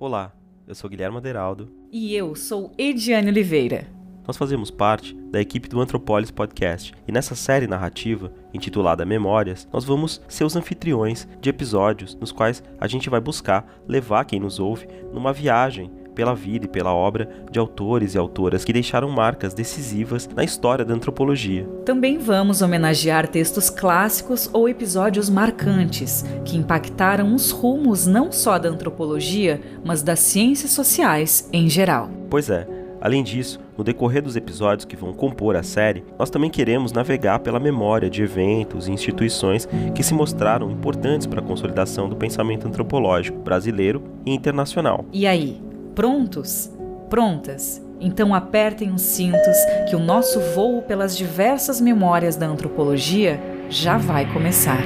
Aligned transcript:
Olá, 0.00 0.32
eu 0.64 0.76
sou 0.76 0.88
Guilherme 0.88 1.16
Aderaldo. 1.16 1.68
E 1.90 2.14
eu 2.14 2.36
sou 2.36 2.72
Ediane 2.78 3.30
Oliveira. 3.30 3.88
Nós 4.24 4.36
fazemos 4.36 4.70
parte 4.70 5.12
da 5.28 5.40
equipe 5.40 5.68
do 5.68 5.80
Antropolis 5.80 6.30
Podcast 6.30 6.94
e 7.08 7.10
nessa 7.10 7.34
série 7.34 7.66
narrativa, 7.66 8.32
intitulada 8.54 9.04
Memórias, 9.04 9.66
nós 9.72 9.84
vamos 9.84 10.22
ser 10.28 10.44
os 10.44 10.54
anfitriões 10.54 11.26
de 11.40 11.50
episódios 11.50 12.14
nos 12.14 12.30
quais 12.30 12.62
a 12.78 12.86
gente 12.86 13.10
vai 13.10 13.20
buscar 13.20 13.66
levar 13.88 14.24
quem 14.24 14.38
nos 14.38 14.60
ouve 14.60 14.86
numa 15.12 15.32
viagem 15.32 15.90
pela 16.18 16.34
vida 16.34 16.64
e 16.64 16.68
pela 16.68 16.92
obra 16.92 17.28
de 17.48 17.60
autores 17.60 18.16
e 18.16 18.18
autoras 18.18 18.64
que 18.64 18.72
deixaram 18.72 19.08
marcas 19.08 19.54
decisivas 19.54 20.28
na 20.34 20.42
história 20.42 20.84
da 20.84 20.92
antropologia. 20.92 21.64
Também 21.84 22.18
vamos 22.18 22.60
homenagear 22.60 23.28
textos 23.28 23.70
clássicos 23.70 24.50
ou 24.52 24.68
episódios 24.68 25.30
marcantes 25.30 26.24
que 26.44 26.56
impactaram 26.56 27.32
os 27.36 27.52
rumos 27.52 28.04
não 28.04 28.32
só 28.32 28.58
da 28.58 28.68
antropologia, 28.68 29.60
mas 29.84 30.02
das 30.02 30.18
ciências 30.18 30.72
sociais 30.72 31.48
em 31.52 31.70
geral. 31.70 32.10
Pois 32.28 32.50
é, 32.50 32.66
Além 33.00 33.22
disso, 33.22 33.60
no 33.76 33.84
decorrer 33.84 34.20
dos 34.20 34.34
episódios 34.34 34.84
que 34.84 34.96
vão 34.96 35.12
compor 35.12 35.54
a 35.54 35.62
série, 35.62 36.04
nós 36.18 36.30
também 36.30 36.50
queremos 36.50 36.92
navegar 36.92 37.38
pela 37.38 37.60
memória 37.60 38.10
de 38.10 38.22
eventos 38.22 38.88
e 38.88 38.92
instituições 38.92 39.68
que 39.94 40.02
se 40.02 40.12
mostraram 40.12 40.68
importantes 40.68 41.24
para 41.24 41.40
a 41.40 41.44
consolidação 41.44 42.08
do 42.08 42.16
pensamento 42.16 42.66
antropológico 42.66 43.38
brasileiro 43.38 44.02
e 44.26 44.34
internacional. 44.34 45.04
E 45.12 45.28
aí, 45.28 45.62
Prontos? 45.98 46.70
Prontas? 47.10 47.82
Então 48.00 48.32
apertem 48.32 48.92
os 48.92 49.02
cintos 49.02 49.56
que 49.90 49.96
o 49.96 49.98
nosso 49.98 50.38
voo 50.54 50.80
pelas 50.80 51.16
diversas 51.16 51.80
memórias 51.80 52.36
da 52.36 52.46
antropologia 52.46 53.40
já 53.68 53.98
vai 53.98 54.32
começar. 54.32 54.84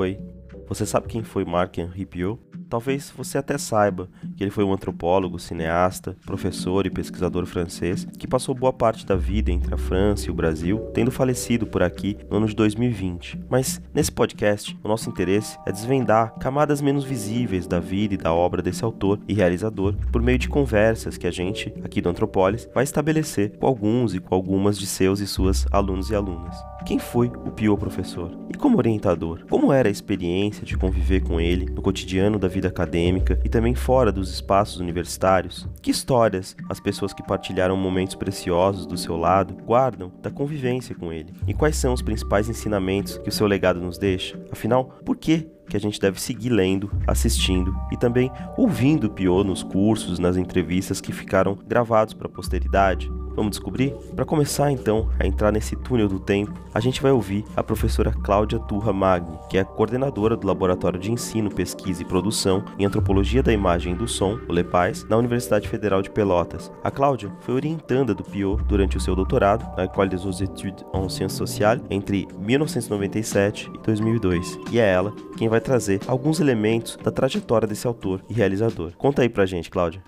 Oi, 0.00 0.18
você 0.66 0.86
sabe 0.86 1.08
quem 1.08 1.22
foi 1.22 1.44
Marc 1.44 1.76
Henri 1.76 2.06
Piot? 2.06 2.40
Talvez 2.70 3.10
você 3.14 3.36
até 3.36 3.58
saiba 3.58 4.08
que 4.40 4.44
ele 4.44 4.50
foi 4.50 4.64
um 4.64 4.72
antropólogo, 4.72 5.38
cineasta, 5.38 6.16
professor 6.24 6.86
e 6.86 6.90
pesquisador 6.90 7.44
francês 7.44 8.08
que 8.18 8.26
passou 8.26 8.54
boa 8.54 8.72
parte 8.72 9.04
da 9.04 9.14
vida 9.14 9.52
entre 9.52 9.74
a 9.74 9.76
França 9.76 10.28
e 10.28 10.30
o 10.30 10.34
Brasil, 10.34 10.78
tendo 10.94 11.10
falecido 11.10 11.66
por 11.66 11.82
aqui 11.82 12.16
no 12.30 12.38
ano 12.38 12.46
de 12.46 12.56
2020. 12.56 13.38
Mas 13.50 13.82
nesse 13.92 14.10
podcast, 14.10 14.74
o 14.82 14.88
nosso 14.88 15.10
interesse 15.10 15.58
é 15.66 15.70
desvendar 15.70 16.32
camadas 16.40 16.80
menos 16.80 17.04
visíveis 17.04 17.66
da 17.66 17.78
vida 17.78 18.14
e 18.14 18.16
da 18.16 18.32
obra 18.32 18.62
desse 18.62 18.82
autor 18.82 19.20
e 19.28 19.34
realizador 19.34 19.94
por 20.10 20.22
meio 20.22 20.38
de 20.38 20.48
conversas 20.48 21.18
que 21.18 21.26
a 21.26 21.30
gente, 21.30 21.70
aqui 21.84 22.00
do 22.00 22.08
Antropolis, 22.08 22.66
vai 22.74 22.84
estabelecer 22.84 23.58
com 23.58 23.66
alguns 23.66 24.14
e 24.14 24.20
com 24.20 24.34
algumas 24.34 24.78
de 24.78 24.86
seus 24.86 25.20
e 25.20 25.26
suas 25.26 25.66
alunos 25.70 26.08
e 26.08 26.14
alunas. 26.14 26.56
Quem 26.86 26.98
foi 26.98 27.28
o 27.28 27.50
Pio 27.50 27.76
professor? 27.76 28.30
E 28.48 28.54
como 28.54 28.78
orientador, 28.78 29.44
como 29.50 29.70
era 29.70 29.88
a 29.88 29.92
experiência 29.92 30.64
de 30.64 30.78
conviver 30.78 31.20
com 31.20 31.38
ele 31.38 31.66
no 31.66 31.82
cotidiano 31.82 32.38
da 32.38 32.48
vida 32.48 32.68
acadêmica 32.68 33.38
e 33.44 33.50
também 33.50 33.74
fora 33.74 34.10
dos 34.10 34.29
espaços 34.32 34.80
universitários? 34.80 35.68
Que 35.82 35.90
histórias 35.90 36.56
as 36.68 36.80
pessoas 36.80 37.12
que 37.12 37.22
partilharam 37.22 37.76
momentos 37.76 38.14
preciosos 38.14 38.86
do 38.86 38.96
seu 38.96 39.16
lado 39.16 39.54
guardam 39.54 40.12
da 40.22 40.30
convivência 40.30 40.94
com 40.94 41.12
ele? 41.12 41.32
E 41.46 41.54
quais 41.54 41.76
são 41.76 41.92
os 41.92 42.02
principais 42.02 42.48
ensinamentos 42.48 43.18
que 43.18 43.28
o 43.28 43.32
seu 43.32 43.46
legado 43.46 43.80
nos 43.80 43.98
deixa? 43.98 44.40
Afinal, 44.50 44.84
por 45.04 45.16
que 45.16 45.48
que 45.68 45.76
a 45.76 45.80
gente 45.80 46.00
deve 46.00 46.20
seguir 46.20 46.50
lendo, 46.50 46.90
assistindo 47.06 47.74
e 47.92 47.96
também 47.96 48.30
ouvindo 48.56 49.06
o 49.06 49.10
Pio 49.10 49.44
nos 49.44 49.62
cursos, 49.62 50.18
nas 50.18 50.36
entrevistas 50.36 51.00
que 51.00 51.12
ficaram 51.12 51.56
gravados 51.66 52.12
para 52.12 52.26
a 52.26 52.30
posteridade? 52.30 53.10
Vamos 53.34 53.50
descobrir? 53.50 53.92
Para 54.14 54.24
começar 54.24 54.70
então 54.70 55.08
a 55.18 55.26
entrar 55.26 55.52
nesse 55.52 55.76
túnel 55.76 56.08
do 56.08 56.18
tempo, 56.18 56.52
a 56.74 56.80
gente 56.80 57.00
vai 57.00 57.12
ouvir 57.12 57.44
a 57.56 57.62
professora 57.62 58.12
Cláudia 58.12 58.58
Turra 58.58 58.92
Magni, 58.92 59.38
que 59.48 59.58
é 59.58 59.64
coordenadora 59.64 60.36
do 60.36 60.46
Laboratório 60.46 60.98
de 60.98 61.10
Ensino, 61.10 61.50
Pesquisa 61.50 62.02
e 62.02 62.04
Produção 62.04 62.64
em 62.78 62.84
Antropologia 62.84 63.42
da 63.42 63.52
Imagem 63.52 63.94
e 63.94 63.96
do 63.96 64.08
Som, 64.08 64.38
o 64.48 64.52
LEPAIS, 64.52 65.04
na 65.08 65.16
Universidade 65.16 65.68
Federal 65.68 66.02
de 66.02 66.10
Pelotas. 66.10 66.70
A 66.82 66.90
Cláudia 66.90 67.32
foi 67.40 67.54
orientanda 67.54 68.14
do 68.14 68.24
Pio 68.24 68.56
durante 68.66 68.96
o 68.96 69.00
seu 69.00 69.14
doutorado 69.14 69.64
na 69.76 69.84
École 69.84 70.08
des 70.08 70.24
Études 70.40 70.84
en 70.94 71.08
Sciences 71.08 71.36
Sociales 71.36 71.82
entre 71.90 72.26
1997 72.38 73.70
e 73.74 73.78
2002, 73.78 74.58
e 74.70 74.78
é 74.78 74.88
ela 74.88 75.12
quem 75.36 75.48
vai 75.48 75.60
trazer 75.60 76.00
alguns 76.06 76.40
elementos 76.40 76.96
da 77.02 77.10
trajetória 77.10 77.66
desse 77.66 77.86
autor 77.86 78.22
e 78.28 78.32
realizador. 78.32 78.92
Conta 78.96 79.22
aí 79.22 79.28
pra 79.28 79.46
gente, 79.46 79.70
Cláudia. 79.70 80.02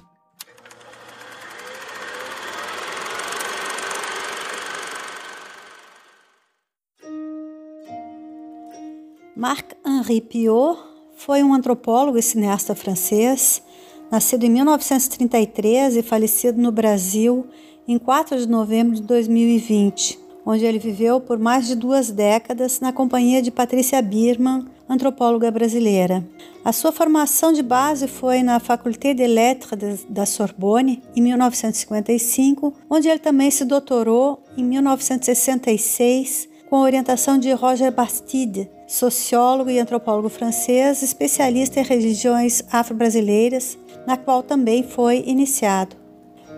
Marc-Henri 9.42 10.20
Piot 10.20 10.78
foi 11.16 11.42
um 11.42 11.52
antropólogo 11.52 12.16
e 12.16 12.22
cineasta 12.22 12.76
francês, 12.76 13.60
nascido 14.08 14.44
em 14.44 14.50
1933 14.50 15.96
e 15.96 16.02
falecido 16.04 16.62
no 16.62 16.70
Brasil 16.70 17.48
em 17.88 17.98
4 17.98 18.38
de 18.38 18.48
novembro 18.48 18.94
de 18.94 19.02
2020, 19.02 20.16
onde 20.46 20.64
ele 20.64 20.78
viveu 20.78 21.20
por 21.20 21.40
mais 21.40 21.66
de 21.66 21.74
duas 21.74 22.12
décadas 22.12 22.78
na 22.78 22.92
companhia 22.92 23.42
de 23.42 23.50
Patrícia 23.50 24.00
Birman, 24.00 24.64
antropóloga 24.88 25.50
brasileira. 25.50 26.24
A 26.64 26.72
sua 26.72 26.92
formação 26.92 27.52
de 27.52 27.64
base 27.64 28.06
foi 28.06 28.44
na 28.44 28.60
Faculté 28.60 29.12
des 29.12 29.28
Lettres 29.28 30.06
da 30.08 30.24
Sorbonne, 30.24 31.02
em 31.16 31.20
1955, 31.20 32.74
onde 32.88 33.08
ele 33.08 33.18
também 33.18 33.50
se 33.50 33.64
doutorou 33.64 34.44
em 34.56 34.62
1966 34.62 36.48
com 36.70 36.76
a 36.76 36.82
orientação 36.82 37.38
de 37.38 37.50
Roger 37.50 37.92
Bastide, 37.92 38.70
sociólogo 38.92 39.70
e 39.70 39.78
antropólogo 39.78 40.28
francês, 40.28 41.02
especialista 41.02 41.80
em 41.80 41.82
religiões 41.82 42.62
afro-brasileiras, 42.70 43.78
na 44.06 44.18
qual 44.18 44.42
também 44.42 44.82
foi 44.82 45.24
iniciado. 45.26 45.96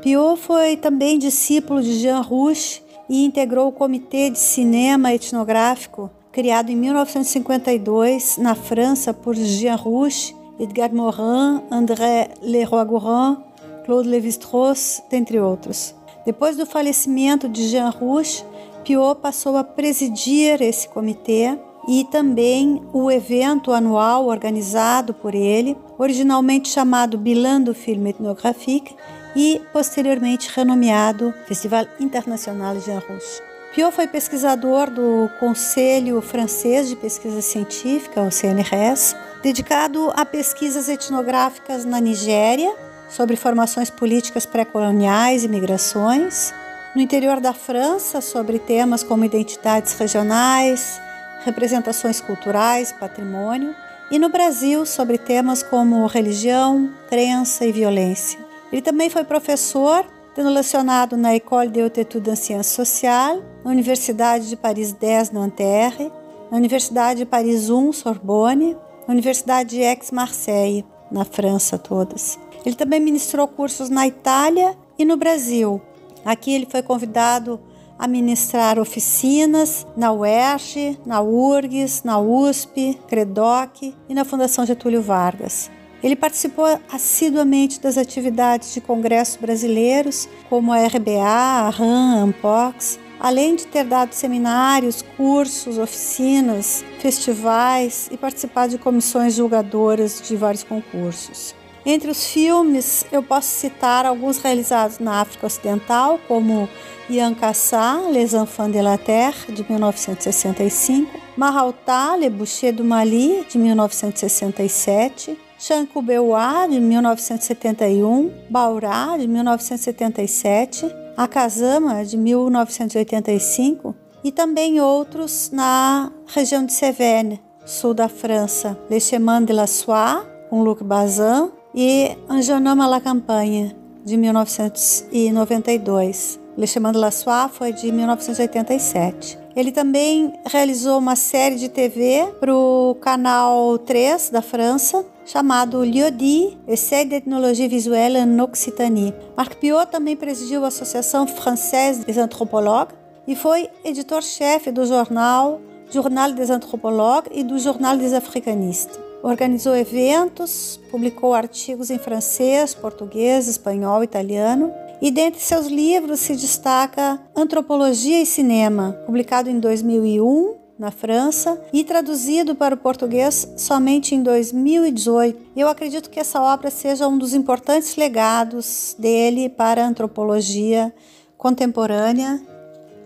Piot 0.03 0.41
foi 0.41 0.77
também 0.77 1.17
discípulo 1.17 1.81
de 1.81 1.95
Jean 2.00 2.21
Rouch 2.21 2.83
e 3.09 3.25
integrou 3.25 3.69
o 3.69 3.72
Comitê 3.72 4.31
de 4.31 4.39
Cinema 4.41 5.15
Etnográfico, 5.15 6.11
criado 6.33 6.71
em 6.71 6.77
1952 6.77 8.37
na 8.39 8.56
França 8.56 9.15
por 9.15 9.37
Jean 9.37 9.77
Rouch, 9.77 10.34
Edgar 10.59 10.93
Morin, 10.93 11.62
André 11.71 12.31
Leroy-Gourand, 12.43 13.45
Claude 13.87 14.09
Lévi-Strauss, 14.09 15.05
dentre 15.09 15.39
outros. 15.39 15.95
Depois 16.27 16.56
do 16.56 16.66
falecimento 16.66 17.49
de 17.49 17.69
Jean 17.69 17.91
Rouch, 17.91 18.45
Piot 18.83 19.21
passou 19.21 19.56
a 19.56 19.62
presidir 19.62 20.61
esse 20.61 20.89
comitê 20.89 21.56
e 21.87 22.05
também 22.05 22.83
o 22.93 23.11
evento 23.11 23.72
anual 23.72 24.27
organizado 24.27 25.12
por 25.12 25.34
ele, 25.34 25.77
originalmente 25.99 26.69
chamado 26.69 27.19
Bilan 27.19 27.61
do 27.61 27.75
Film 27.75 28.06
Ethnographique 28.06 28.95
e 29.37 29.61
posteriormente 29.72 30.50
renomeado 30.55 31.34
Festival 31.47 31.87
Internacional 32.00 32.81
Jean 32.81 33.00
Rouch. 33.00 33.43
Piot 33.75 33.93
foi 33.93 34.06
pesquisador 34.06 34.89
do 34.89 35.28
Conselho 35.41 36.21
Francês 36.21 36.89
de 36.89 36.95
Pesquisa 36.95 37.43
Científica, 37.43 38.22
o 38.22 38.31
CNRS, 38.31 39.16
dedicado 39.43 40.12
a 40.15 40.25
pesquisas 40.25 40.89
etnográficas 40.89 41.84
na 41.84 42.01
Nigéria 42.01 42.72
sobre 43.09 43.34
formações 43.34 43.91
políticas 43.91 44.47
pré-coloniais 44.47 45.43
e 45.43 45.49
migrações, 45.49 46.55
no 46.95 47.03
interior 47.03 47.41
da 47.41 47.53
França 47.53 48.21
sobre 48.21 48.60
temas 48.60 49.03
como 49.03 49.25
identidades 49.25 49.98
regionais, 49.98 51.01
representações 51.45 52.21
culturais, 52.21 52.93
patrimônio, 52.93 53.75
e 54.11 54.19
no 54.19 54.29
Brasil 54.29 54.85
sobre 54.85 55.19
temas 55.19 55.63
como 55.63 56.07
religião, 56.07 56.91
crença 57.09 57.65
e 57.65 57.73
violência. 57.73 58.39
Ele 58.73 58.83
também 58.83 59.09
foi 59.09 59.25
professor, 59.25 60.05
tendo 60.35 60.51
lecionado 60.51 61.17
na 61.17 61.35
École 61.35 61.69
des 61.69 61.85
Hautes 61.85 61.99
Études 61.99 62.33
en 62.33 62.37
Sciences 62.37 62.73
Sociales, 62.73 63.43
na 63.65 63.71
Universidade 63.71 64.49
de 64.49 64.57
Paris 64.57 64.93
10, 64.93 65.31
Nanterre, 65.31 66.11
na 66.51 66.57
Universidade 66.57 67.21
de 67.21 67.27
Paris 67.27 67.71
1, 67.71 67.93
Sorbonne, 67.93 68.77
na 69.07 69.15
Universidade 69.15 69.77
de 69.77 69.83
Aix-Marseille, 69.83 70.85
na 71.11 71.25
França 71.25 71.79
todas. 71.79 72.39
Ele 72.65 72.75
também 72.75 73.01
ministrou 73.01 73.47
cursos 73.47 73.89
na 73.89 74.07
Itália 74.07 74.77
e 74.99 75.05
no 75.05 75.17
Brasil, 75.17 75.81
Aqui 76.25 76.55
ele 76.55 76.67
foi 76.67 76.83
convidado 76.83 77.61
a 77.99 78.07
ministrar 78.07 78.79
oficinas 78.79 79.87
na 79.97 80.13
UERJ, 80.13 80.99
na 81.07 81.21
URGS, 81.21 82.03
na 82.05 82.19
USP, 82.19 82.99
CREDOC 83.09 83.95
e 84.09 84.15
na 84.15 84.25
Fundação 84.25 84.67
Getúlio 84.67 85.01
Vargas. 85.03 85.71
Ele 86.03 86.15
participou 86.15 86.67
assiduamente 86.93 87.81
das 87.81 87.97
atividades 87.97 88.75
de 88.75 88.81
congressos 88.81 89.37
brasileiros, 89.37 90.29
como 90.51 90.73
a 90.73 90.87
RBA, 90.87 91.23
a 91.25 91.71
RAM, 91.71 92.19
a 92.19 92.23
Ampox, 92.23 92.99
além 93.19 93.57
de 93.57 93.67
ter 93.67 93.85
dado 93.85 94.13
seminários, 94.13 95.01
cursos, 95.17 95.79
oficinas, 95.79 96.85
festivais 96.99 98.09
e 98.13 98.19
participado 98.19 98.73
de 98.73 98.79
comissões 98.79 99.35
julgadoras 99.35 100.21
de 100.21 100.37
vários 100.37 100.63
concursos. 100.63 101.55
Entre 101.86 102.10
os 102.10 102.25
filmes, 102.25 103.04
eu 103.13 103.22
posso 103.22 103.48
citar 103.48 104.07
alguns 104.07 104.39
realizados 104.39 104.98
na 104.98 105.21
África 105.21 105.47
Ocidental, 105.47 106.19
como 106.27 106.66
Ian 107.10 107.34
Cassat, 107.34 108.10
Les 108.10 108.33
Enfants 108.33 108.72
de 108.72 108.81
la 108.81 108.97
Terre, 108.97 109.53
de 109.53 109.63
1965, 109.69 111.10
Mahalta, 111.36 112.16
Le 112.16 112.31
Boucher 112.31 112.72
du 112.72 112.83
Mali, 112.83 113.45
de 113.51 113.59
1967, 113.59 115.39
Chancubewa, 115.59 116.66
de 116.71 116.81
1971, 116.81 118.33
Baurá, 118.48 119.19
de 119.19 119.28
1977, 119.28 120.86
Akazama, 121.19 122.03
de 122.03 122.16
1985, 122.16 123.95
e 124.25 124.33
também 124.33 124.81
outros 124.81 125.51
na 125.53 126.10
região 126.28 126.65
de 126.65 126.72
Cévennes, 126.72 127.41
sul 127.66 127.92
da 127.92 128.09
França, 128.09 128.78
Le 128.89 128.98
Chemin 128.98 129.45
de 129.45 129.53
la 129.53 129.66
Soie, 129.66 130.25
com 130.48 130.63
Luc 130.63 130.83
Bazin, 130.83 131.51
e 131.74 132.16
Anjanama 132.28 132.86
la 132.86 133.00
Campagne, 133.00 133.74
de 134.04 134.16
1992. 134.16 136.38
Le 136.56 136.66
Chemin 136.66 136.92
de 136.92 136.98
la 136.98 137.10
Soie 137.10 137.48
foi 137.48 137.72
de 137.72 137.91
1987. 137.91 139.38
Ele 139.56 139.72
também 139.72 140.32
realizou 140.47 140.98
uma 140.98 141.16
série 141.16 141.56
de 141.56 141.68
TV 141.68 142.32
para 142.38 142.54
o 142.54 142.97
canal 143.00 143.76
3 143.78 144.30
da 144.30 144.42
França, 144.42 145.04
chamado 145.24 145.84
Liodi, 145.84 146.56
Essai 146.68 147.04
d'Ethnologie 147.04 147.68
Visuelle 147.68 148.18
en 148.18 148.41
Occitanie. 148.41 149.15
Marc 149.36 149.56
Piot 149.56 149.86
também 149.91 150.16
presidiu 150.16 150.65
a 150.65 150.68
Associação 150.68 151.26
Française 151.26 152.04
des 152.04 152.18
Anthropologues 152.18 152.94
e 153.26 153.34
foi 153.34 153.68
editor-chefe 153.84 154.71
do 154.71 154.86
jornal 154.86 155.60
Journal 155.91 156.32
des 156.32 156.50
Anthropologues 156.50 157.30
e 157.32 157.44
do 157.44 157.59
Jornal 157.59 157.97
des 157.97 158.12
Africanistes. 158.12 159.03
Organizou 159.24 159.74
eventos, 159.74 160.78
publicou 160.91 161.32
artigos 161.32 161.88
em 161.88 161.98
francês, 161.98 162.74
português, 162.74 163.48
espanhol, 163.48 164.04
italiano. 164.04 164.71
E 165.00 165.10
dentre 165.10 165.41
seus 165.41 165.66
livros 165.66 166.21
se 166.21 166.36
destaca 166.36 167.18
Antropologia 167.34 168.21
e 168.21 168.26
Cinema, 168.26 168.92
publicado 169.06 169.48
em 169.48 169.59
2001 169.59 170.56
na 170.78 170.91
França 170.91 171.59
e 171.72 171.82
traduzido 171.82 172.54
para 172.54 172.74
o 172.74 172.78
português 172.78 173.50
somente 173.56 174.15
em 174.15 174.22
2018. 174.22 175.53
Eu 175.56 175.68
acredito 175.68 176.10
que 176.10 176.21
essa 176.21 176.42
obra 176.42 176.71
seja 176.71 177.09
um 177.09 177.16
dos 177.16 177.32
importantes 177.32 177.97
legados 177.97 178.94
dele 178.98 179.48
para 179.48 179.82
a 179.82 179.88
antropologia 179.88 180.92
contemporânea 181.38 182.42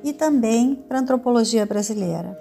e 0.02 0.12
também 0.12 0.74
para 0.88 0.98
a 0.98 1.00
antropologia 1.00 1.64
brasileira. 1.64 2.36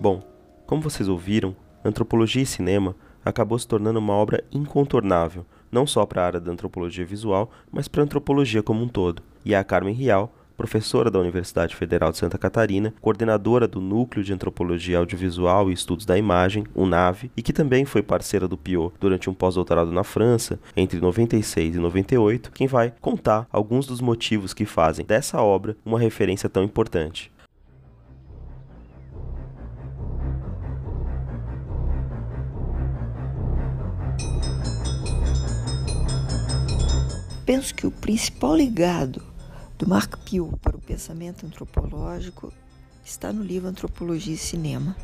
Bom, 0.00 0.22
como 0.64 0.80
vocês 0.80 1.08
ouviram, 1.08 1.56
Antropologia 1.84 2.42
e 2.42 2.46
Cinema 2.46 2.94
acabou 3.24 3.58
se 3.58 3.66
tornando 3.66 3.98
uma 3.98 4.12
obra 4.12 4.44
incontornável, 4.52 5.44
não 5.72 5.86
só 5.86 6.06
para 6.06 6.22
a 6.22 6.26
área 6.26 6.40
da 6.40 6.52
antropologia 6.52 7.04
visual, 7.04 7.50
mas 7.70 7.88
para 7.88 8.02
a 8.02 8.04
antropologia 8.04 8.62
como 8.62 8.82
um 8.82 8.88
todo. 8.88 9.22
E 9.44 9.54
a 9.54 9.64
Carmen 9.64 9.94
Rial, 9.94 10.32
professora 10.56 11.10
da 11.10 11.18
Universidade 11.18 11.74
Federal 11.74 12.12
de 12.12 12.18
Santa 12.18 12.38
Catarina, 12.38 12.94
coordenadora 13.00 13.66
do 13.66 13.80
Núcleo 13.80 14.24
de 14.24 14.32
Antropologia 14.32 14.98
Audiovisual 14.98 15.70
e 15.70 15.72
Estudos 15.72 16.06
da 16.06 16.16
Imagem, 16.16 16.64
UNAVE, 16.74 17.30
e 17.36 17.42
que 17.42 17.52
também 17.52 17.84
foi 17.84 18.02
parceira 18.02 18.46
do 18.46 18.56
Piot 18.56 18.94
durante 19.00 19.28
um 19.28 19.34
pós-doutorado 19.34 19.90
na 19.90 20.04
França, 20.04 20.60
entre 20.76 21.00
96 21.00 21.74
e 21.74 21.78
98, 21.78 22.52
quem 22.52 22.66
vai 22.66 22.92
contar 23.00 23.46
alguns 23.50 23.86
dos 23.86 24.00
motivos 24.00 24.54
que 24.54 24.64
fazem 24.64 25.04
dessa 25.04 25.40
obra 25.42 25.76
uma 25.84 25.98
referência 25.98 26.48
tão 26.48 26.62
importante. 26.62 27.32
Penso 37.48 37.74
que 37.74 37.86
o 37.86 37.90
principal 37.90 38.52
legado 38.52 39.22
do 39.78 39.88
Marc 39.88 40.18
Piot 40.18 40.54
para 40.60 40.76
o 40.76 40.80
pensamento 40.82 41.46
antropológico 41.46 42.52
está 43.02 43.32
no 43.32 43.42
livro 43.42 43.70
Antropologia 43.70 44.34
e 44.34 44.36
Cinema. 44.36 44.94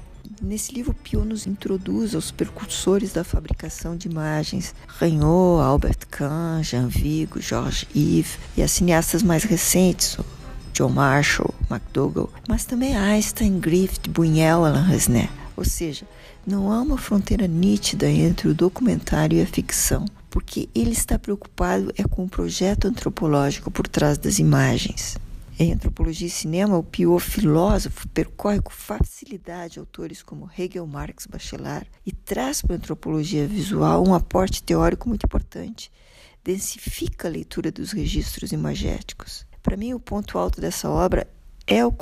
Nesse 0.42 0.74
livro, 0.74 0.92
Piot 0.92 1.26
nos 1.26 1.46
introduz 1.46 2.14
aos 2.14 2.30
precursores 2.30 3.14
da 3.14 3.24
fabricação 3.24 3.96
de 3.96 4.08
imagens, 4.08 4.74
Regnault, 4.98 5.62
Albert 5.62 6.06
Kahn, 6.10 6.62
Jean 6.62 6.86
Vigo, 6.88 7.40
Georges 7.40 7.88
Yves 7.96 8.38
e 8.58 8.62
as 8.62 8.72
cineastas 8.72 9.22
mais 9.22 9.44
recentes, 9.44 10.18
John 10.74 10.90
Marshall, 10.90 11.54
McDougall, 11.70 12.30
mas 12.46 12.66
também 12.66 12.94
Einstein, 12.94 13.58
Griffith, 13.58 14.06
Buñuel, 14.10 14.66
Alain 14.66 14.84
Resnais. 14.84 15.30
Ou 15.56 15.64
seja, 15.64 16.06
não 16.46 16.70
há 16.70 16.82
uma 16.82 16.98
fronteira 16.98 17.46
nítida 17.46 18.06
entre 18.10 18.48
o 18.48 18.54
documentário 18.54 19.38
e 19.38 19.42
a 19.42 19.46
ficção, 19.46 20.04
porque 20.34 20.68
ele 20.74 20.90
está 20.90 21.16
preocupado 21.16 21.92
é 21.96 22.02
com 22.02 22.24
o 22.24 22.28
projeto 22.28 22.88
antropológico 22.88 23.70
por 23.70 23.86
trás 23.86 24.18
das 24.18 24.40
imagens. 24.40 25.16
Em 25.56 25.72
antropologia 25.72 26.26
e 26.26 26.30
cinema, 26.30 26.76
o 26.76 26.82
Piot 26.82 27.22
filósofo 27.22 28.08
percorre 28.08 28.60
com 28.60 28.72
facilidade 28.72 29.78
autores 29.78 30.24
como 30.24 30.50
Hegel, 30.58 30.88
Marx, 30.88 31.28
Bachelard 31.28 31.88
e 32.04 32.10
traz 32.10 32.62
para 32.62 32.74
a 32.74 32.78
antropologia 32.78 33.46
visual 33.46 34.04
um 34.04 34.12
aporte 34.12 34.60
teórico 34.60 35.08
muito 35.08 35.24
importante. 35.24 35.88
Densifica 36.42 37.28
a 37.28 37.30
leitura 37.30 37.70
dos 37.70 37.92
registros 37.92 38.50
imagéticos. 38.50 39.46
Para 39.62 39.76
mim, 39.76 39.94
o 39.94 40.00
ponto 40.00 40.36
alto 40.36 40.60
dessa 40.60 40.90
obra 40.90 41.28
é 41.64 41.86
o 41.86 41.94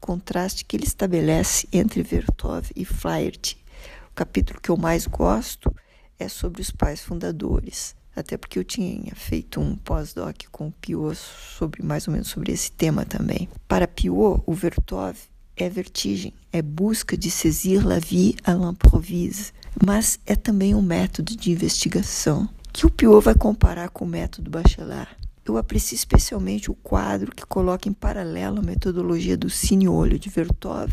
contraste 0.00 0.64
que 0.64 0.78
ele 0.78 0.86
estabelece 0.86 1.68
entre 1.70 2.02
Vertov 2.02 2.70
e 2.74 2.86
Flaherty. 2.86 3.62
O 4.10 4.14
capítulo 4.14 4.62
que 4.62 4.70
eu 4.70 4.78
mais 4.78 5.06
gosto 5.06 5.70
é 6.18 6.28
sobre 6.28 6.62
os 6.62 6.70
pais 6.70 7.00
fundadores. 7.00 7.94
Até 8.14 8.36
porque 8.36 8.58
eu 8.58 8.64
tinha 8.64 9.14
feito 9.14 9.60
um 9.60 9.76
pós-doc 9.76 10.44
com 10.50 10.68
o 10.68 10.72
Piot 10.72 11.16
sobre 11.16 11.82
mais 11.82 12.08
ou 12.08 12.12
menos 12.12 12.28
sobre 12.28 12.52
esse 12.52 12.72
tema 12.72 13.04
também. 13.04 13.48
Para 13.68 13.86
Piot, 13.86 14.42
o 14.46 14.54
Vertov 14.54 15.18
é 15.54 15.68
vertigem, 15.68 16.32
é 16.52 16.62
busca 16.62 17.16
de 17.16 17.30
saisir 17.30 17.86
la 17.86 17.98
vie 17.98 18.34
à 18.42 18.54
l'improvise, 18.54 19.52
mas 19.84 20.18
é 20.24 20.34
também 20.34 20.74
um 20.74 20.82
método 20.82 21.36
de 21.36 21.50
investigação 21.50 22.48
que 22.72 22.86
o 22.86 22.90
Piot 22.90 23.24
vai 23.24 23.34
comparar 23.34 23.90
com 23.90 24.04
o 24.04 24.08
método 24.08 24.50
Bachelard. 24.50 25.14
Eu 25.44 25.56
aprecio 25.56 25.94
especialmente 25.94 26.70
o 26.70 26.74
quadro 26.74 27.32
que 27.34 27.46
coloca 27.46 27.88
em 27.88 27.92
paralelo 27.92 28.58
a 28.58 28.62
metodologia 28.62 29.36
do 29.36 29.48
cine-olho 29.48 30.18
de 30.18 30.28
Vertov 30.28 30.92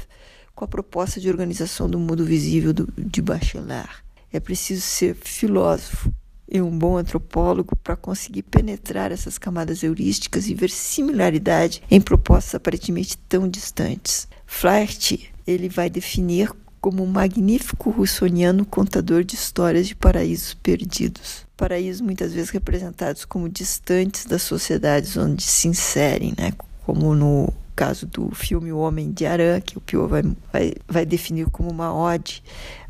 com 0.54 0.64
a 0.64 0.68
proposta 0.68 1.20
de 1.20 1.30
organização 1.30 1.90
do 1.90 1.98
mundo 1.98 2.24
visível 2.24 2.74
do, 2.74 2.88
de 2.98 3.22
Bachelard. 3.22 4.03
É 4.34 4.40
preciso 4.40 4.82
ser 4.82 5.16
filósofo 5.16 6.12
e 6.50 6.62
um 6.62 6.76
bom 6.78 6.98
antropólogo 6.98 7.76
para 7.76 7.96
conseguir 7.96 8.44
penetrar 8.44 9.12
essas 9.12 9.38
camadas 9.38 9.84
heurísticas 9.84 10.48
e 10.48 10.56
ver 10.56 10.70
similaridade 10.72 11.84
em 11.90 12.02
propostas 12.02 12.56
aparentemente 12.56 13.18
tão 13.30 13.48
distantes. 13.48 14.28
Flaherty 14.46 15.32
ele 15.46 15.70
vai 15.70 15.90
definir 15.90 16.52
como 16.82 17.04
um 17.04 17.08
magnífico 17.08 17.92
russoniano 17.92 18.66
contador 18.66 19.24
de 19.24 19.36
histórias 19.36 19.88
de 19.88 19.96
paraísos 19.96 20.54
perdidos. 20.54 21.46
Paraísos 21.56 22.02
muitas 22.02 22.34
vezes 22.34 22.50
representados 22.50 23.24
como 23.24 23.48
distantes 23.48 24.26
das 24.26 24.42
sociedades 24.42 25.16
onde 25.16 25.44
se 25.44 25.68
inserem, 25.68 26.34
né? 26.38 26.52
como 26.86 27.16
no 27.16 27.54
caso 27.76 28.06
do 28.06 28.30
filme 28.36 28.72
O 28.72 28.78
Homem 28.78 29.12
de 29.12 29.26
Arã, 29.26 29.60
que 29.60 29.78
o 29.78 29.82
Pio 29.82 30.08
vai, 30.08 30.24
vai, 30.52 30.74
vai 30.88 31.06
definir 31.06 31.50
como 31.50 31.72
uma 31.72 31.94
ode 31.94 32.44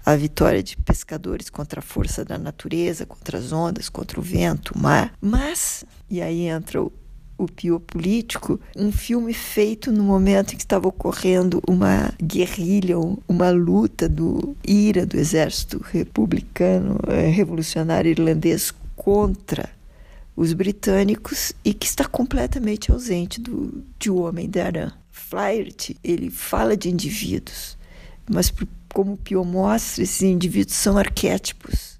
à 0.06 0.16
vitória 0.16 0.62
de 0.62 0.76
pescadores 0.78 1.50
contra 1.50 1.80
a 1.80 1.84
força 1.84 2.26
da 2.26 2.38
natureza, 2.38 3.06
contra 3.06 3.38
as 3.38 3.52
ondas, 3.52 3.90
contra 3.90 4.20
o 4.20 4.24
vento, 4.24 4.74
o 4.76 4.80
mar. 4.80 5.14
Mas, 5.22 5.86
e 6.10 6.22
aí 6.22 6.48
entra 6.48 6.82
o, 6.82 6.92
o 7.38 7.48
Pio 7.48 7.80
político, 7.80 8.60
um 8.76 8.92
filme 8.92 9.34
feito 9.34 9.92
no 9.92 10.04
momento 10.04 10.54
em 10.54 10.58
que 10.58 10.64
estava 10.64 10.88
ocorrendo 10.88 11.62
uma 11.68 12.14
guerrilha, 12.22 12.98
uma 13.28 13.50
luta 13.50 14.10
do 14.10 14.56
IRA, 14.66 15.06
do 15.06 15.18
exército 15.18 15.84
republicano, 15.92 17.00
eh, 17.08 17.28
revolucionário 17.30 18.12
irlandês, 18.12 18.74
contra 18.96 19.70
os 20.36 20.54
britânicos 20.54 21.54
e 21.64 21.74
que 21.74 21.86
está 21.86 22.06
completamente 22.06 22.92
ausente 22.92 23.40
do, 23.40 23.84
de 24.00 24.10
O 24.10 24.22
Homem 24.22 24.50
de 24.50 24.60
Arã. 24.60 24.92
Flaherty, 25.12 25.98
ele 26.04 26.30
fala 26.30 26.76
de 26.76 26.90
indivíduos, 26.90 27.78
mas 28.30 28.52
como 28.94 29.18
Pio 29.18 29.44
mostra, 29.44 30.04
esses 30.04 30.22
indivíduos 30.22 30.78
são 30.78 30.98
arquétipos 30.98 32.00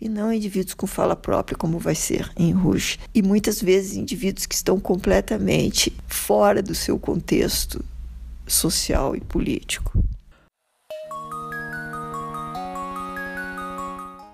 e 0.00 0.08
não 0.08 0.32
indivíduos 0.32 0.74
com 0.74 0.86
fala 0.86 1.14
própria, 1.14 1.56
como 1.56 1.78
vai 1.78 1.94
ser 1.94 2.32
em 2.36 2.50
Rouge. 2.50 2.98
E 3.14 3.22
muitas 3.22 3.62
vezes 3.62 3.96
indivíduos 3.96 4.46
que 4.46 4.54
estão 4.54 4.80
completamente 4.80 5.96
fora 6.08 6.60
do 6.60 6.74
seu 6.74 6.98
contexto 6.98 7.84
social 8.46 9.14
e 9.14 9.20
político. 9.20 10.02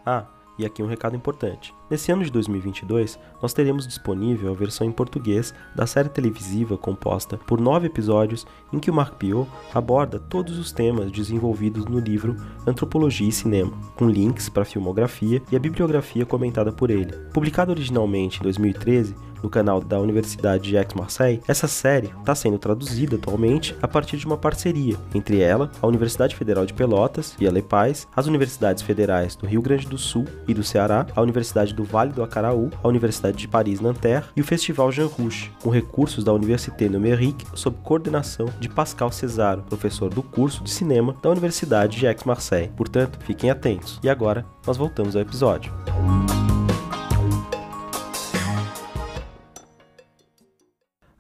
Ah, 0.07 0.26
e 0.59 0.64
aqui 0.64 0.83
um 0.83 0.87
recado 0.87 1.14
importante. 1.14 1.75
Nesse 1.90 2.12
ano 2.12 2.23
de 2.23 2.30
2022, 2.30 3.18
nós 3.40 3.54
teremos 3.54 3.87
disponível 3.87 4.50
a 4.50 4.54
versão 4.54 4.87
em 4.87 4.92
português 4.92 5.54
da 5.75 5.87
série 5.87 6.11
televisiva 6.11 6.76
composta 6.76 7.38
por 7.38 7.59
nove 7.59 7.87
episódios 7.87 8.47
em 8.71 8.78
que 8.78 8.90
o 8.90 8.95
Marc 8.95 9.14
Piot 9.14 9.49
aborda 9.73 10.18
todos 10.18 10.59
os 10.59 10.71
temas 10.71 11.11
desenvolvidos 11.11 11.87
no 11.87 11.99
livro 11.99 12.37
Antropologia 12.66 13.28
e 13.28 13.33
Cinema, 13.33 13.73
com 13.97 14.09
links 14.09 14.50
para 14.50 14.64
a 14.64 14.66
filmografia 14.66 15.42
e 15.50 15.57
a 15.57 15.59
bibliografia 15.59 16.26
comentada 16.26 16.71
por 16.71 16.90
ele. 16.90 17.12
Publicado 17.33 17.73
originalmente 17.73 18.38
em 18.38 18.42
2013, 18.42 19.14
no 19.42 19.49
canal 19.49 19.80
da 19.80 19.99
Universidade 19.99 20.71
de 20.71 20.76
Aix-Marseille, 20.76 21.40
essa 21.47 21.68
série 21.68 22.11
está 22.18 22.35
sendo 22.35 22.59
traduzida 22.59 23.16
atualmente 23.16 23.75
a 23.80 23.88
partir 23.88 24.16
de 24.16 24.26
uma 24.26 24.37
parceria 24.37 24.97
entre 25.14 25.40
ela, 25.40 25.71
a 25.80 25.87
Universidade 25.87 26.35
Federal 26.35 26.66
de 26.66 26.75
Pelotas 26.75 27.35
e 27.38 27.47
a 27.47 27.50
Lepais, 27.50 28.09
as 28.14 28.26
universidades 28.26 28.83
federais 28.83 29.37
do 29.37 29.47
Rio 29.47 29.62
Grande 29.62 29.87
do 29.87 29.99
Sul 29.99 30.26
e 30.47 30.54
do 30.54 30.64
Ceará, 30.64 31.07
a 31.14 31.23
Universidade 31.23 31.73
do 31.78 31.85
Vale 31.85 32.12
do 32.12 32.25
Acaraú, 32.25 32.70
a 32.82 32.88
Universidade 32.88 33.37
de 33.37 33.47
Paris-Nanterre 33.47 34.26
e 34.35 34.40
o 34.40 34.44
Festival 34.44 34.90
Jean 34.90 35.06
Rouge, 35.06 35.52
com 35.62 35.70
recursos 35.70 36.25
da 36.25 36.32
Université 36.32 36.88
Numérique 36.88 37.47
sob 37.54 37.76
coordenação 37.85 38.47
de 38.58 38.68
Pascal 38.68 39.12
Cesaro, 39.12 39.62
professor 39.62 40.12
do 40.12 40.20
curso 40.20 40.64
de 40.64 40.70
cinema 40.70 41.16
da 41.23 41.30
Universidade 41.30 41.97
de 41.97 42.04
Aix-Marseille. 42.08 42.73
Portanto, 42.76 43.20
fiquem 43.25 43.49
atentos. 43.49 44.00
E 44.02 44.11
agora, 44.11 44.44
nós 44.66 44.76
voltamos 44.76 45.14
ao 45.14 45.23
episódio. 45.23 45.73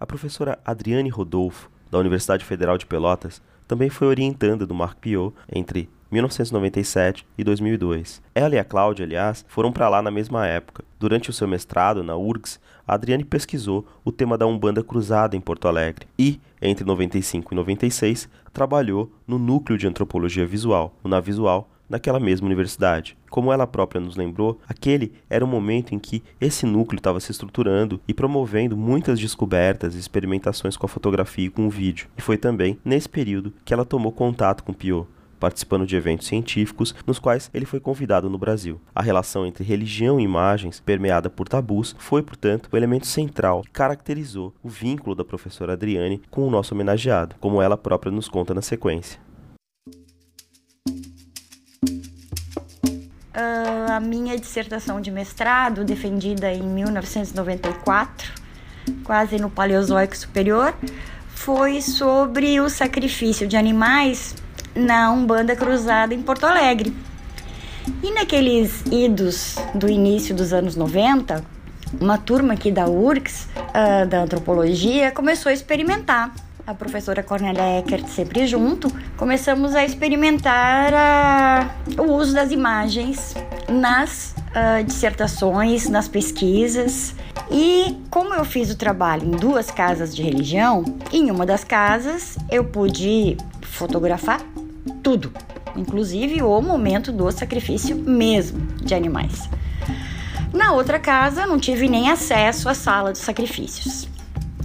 A 0.00 0.06
professora 0.06 0.58
Adriane 0.64 1.08
Rodolfo, 1.08 1.70
da 1.88 1.98
Universidade 1.98 2.44
Federal 2.44 2.76
de 2.76 2.84
Pelotas, 2.84 3.40
também 3.68 3.90
foi 3.90 4.08
orientanda 4.08 4.66
do 4.66 4.74
Marc 4.74 4.98
Piot 4.98 5.34
entre 5.52 5.88
1997 6.10 7.26
e 7.36 7.44
2002. 7.44 8.22
Ela 8.34 8.54
e 8.54 8.58
a 8.58 8.64
Cláudia, 8.64 9.04
aliás, 9.04 9.44
foram 9.46 9.70
para 9.70 9.90
lá 9.90 10.00
na 10.00 10.10
mesma 10.10 10.46
época. 10.46 10.82
Durante 10.98 11.28
o 11.28 11.32
seu 11.32 11.46
mestrado 11.46 12.02
na 12.02 12.16
URGS, 12.16 12.58
a 12.86 12.94
Adriane 12.94 13.24
pesquisou 13.24 13.86
o 14.02 14.10
tema 14.10 14.38
da 14.38 14.46
Umbanda 14.46 14.82
Cruzada 14.82 15.36
em 15.36 15.40
Porto 15.40 15.68
Alegre 15.68 16.06
e, 16.18 16.40
entre 16.62 16.84
95 16.84 17.52
e 17.52 17.56
96, 17.56 18.28
trabalhou 18.52 19.12
no 19.26 19.38
Núcleo 19.38 19.78
de 19.78 19.86
Antropologia 19.86 20.46
Visual, 20.46 20.96
o 21.04 21.08
NAVisual, 21.08 21.68
naquela 21.88 22.20
mesma 22.20 22.46
universidade. 22.46 23.16
Como 23.30 23.52
ela 23.52 23.66
própria 23.66 24.00
nos 24.00 24.16
lembrou, 24.16 24.58
aquele 24.68 25.12
era 25.28 25.44
o 25.44 25.48
momento 25.48 25.94
em 25.94 25.98
que 25.98 26.22
esse 26.40 26.66
núcleo 26.66 26.98
estava 26.98 27.20
se 27.20 27.30
estruturando 27.30 28.00
e 28.06 28.14
promovendo 28.14 28.76
muitas 28.76 29.18
descobertas 29.18 29.94
e 29.94 29.98
experimentações 29.98 30.76
com 30.76 30.86
a 30.86 30.88
fotografia 30.88 31.46
e 31.46 31.50
com 31.50 31.66
o 31.66 31.70
vídeo. 31.70 32.08
E 32.16 32.22
foi 32.22 32.36
também 32.36 32.78
nesse 32.84 33.08
período 33.08 33.52
que 33.64 33.72
ela 33.72 33.84
tomou 33.84 34.12
contato 34.12 34.64
com 34.64 34.72
Piot 34.72 35.06
participando 35.38 35.86
de 35.86 35.96
eventos 35.96 36.26
científicos 36.26 36.94
nos 37.06 37.18
quais 37.18 37.50
ele 37.54 37.64
foi 37.64 37.80
convidado 37.80 38.28
no 38.28 38.38
Brasil. 38.38 38.80
A 38.94 39.02
relação 39.02 39.46
entre 39.46 39.64
religião 39.64 40.18
e 40.18 40.24
imagens, 40.24 40.80
permeada 40.80 41.30
por 41.30 41.48
tabus, 41.48 41.94
foi, 41.98 42.22
portanto, 42.22 42.68
o 42.72 42.76
elemento 42.76 43.06
central 43.06 43.62
que 43.62 43.70
caracterizou 43.70 44.52
o 44.62 44.68
vínculo 44.68 45.14
da 45.14 45.24
professora 45.24 45.74
Adriane 45.74 46.20
com 46.30 46.46
o 46.46 46.50
nosso 46.50 46.74
homenageado, 46.74 47.36
como 47.40 47.62
ela 47.62 47.76
própria 47.76 48.12
nos 48.12 48.28
conta 48.28 48.52
na 48.52 48.62
sequência. 48.62 49.27
Uh, 53.38 53.92
a 53.92 54.00
minha 54.00 54.36
dissertação 54.36 55.00
de 55.00 55.12
mestrado, 55.12 55.84
defendida 55.84 56.52
em 56.52 56.60
1994, 56.60 58.32
quase 59.04 59.36
no 59.38 59.48
Paleozoico 59.48 60.16
Superior, 60.16 60.74
foi 61.28 61.80
sobre 61.80 62.58
o 62.58 62.68
sacrifício 62.68 63.46
de 63.46 63.56
animais 63.56 64.34
na 64.74 65.12
Umbanda 65.12 65.54
Cruzada 65.54 66.12
em 66.12 66.20
Porto 66.20 66.46
Alegre. 66.46 66.92
E 68.02 68.10
naqueles 68.10 68.82
idos 68.90 69.54
do 69.72 69.88
início 69.88 70.34
dos 70.34 70.52
anos 70.52 70.74
90, 70.74 71.44
uma 72.00 72.18
turma 72.18 72.54
aqui 72.54 72.72
da 72.72 72.88
URCS, 72.88 73.46
uh, 73.54 74.04
da 74.08 74.22
antropologia, 74.22 75.12
começou 75.12 75.50
a 75.50 75.52
experimentar 75.52 76.34
a 76.68 76.74
professora 76.74 77.22
Cornélia 77.22 77.78
Eckert 77.78 78.06
sempre 78.08 78.46
junto, 78.46 78.92
começamos 79.16 79.74
a 79.74 79.86
experimentar 79.86 80.92
uh, 80.92 82.02
o 82.02 82.12
uso 82.12 82.34
das 82.34 82.52
imagens 82.52 83.34
nas 83.70 84.34
uh, 84.50 84.84
dissertações, 84.84 85.88
nas 85.88 86.08
pesquisas. 86.08 87.14
E 87.50 87.96
como 88.10 88.34
eu 88.34 88.44
fiz 88.44 88.70
o 88.70 88.76
trabalho 88.76 89.24
em 89.24 89.30
duas 89.30 89.70
casas 89.70 90.14
de 90.14 90.22
religião, 90.22 90.84
em 91.10 91.30
uma 91.30 91.46
das 91.46 91.64
casas 91.64 92.36
eu 92.50 92.62
pude 92.62 93.38
fotografar 93.62 94.42
tudo, 95.02 95.32
inclusive 95.74 96.42
o 96.42 96.60
momento 96.60 97.10
do 97.10 97.32
sacrifício 97.32 97.96
mesmo 97.96 98.60
de 98.82 98.94
animais. 98.94 99.48
Na 100.52 100.72
outra 100.72 100.98
casa, 100.98 101.46
não 101.46 101.58
tive 101.58 101.88
nem 101.88 102.10
acesso 102.10 102.68
à 102.68 102.74
sala 102.74 103.12
de 103.12 103.18
sacrifícios. 103.18 104.17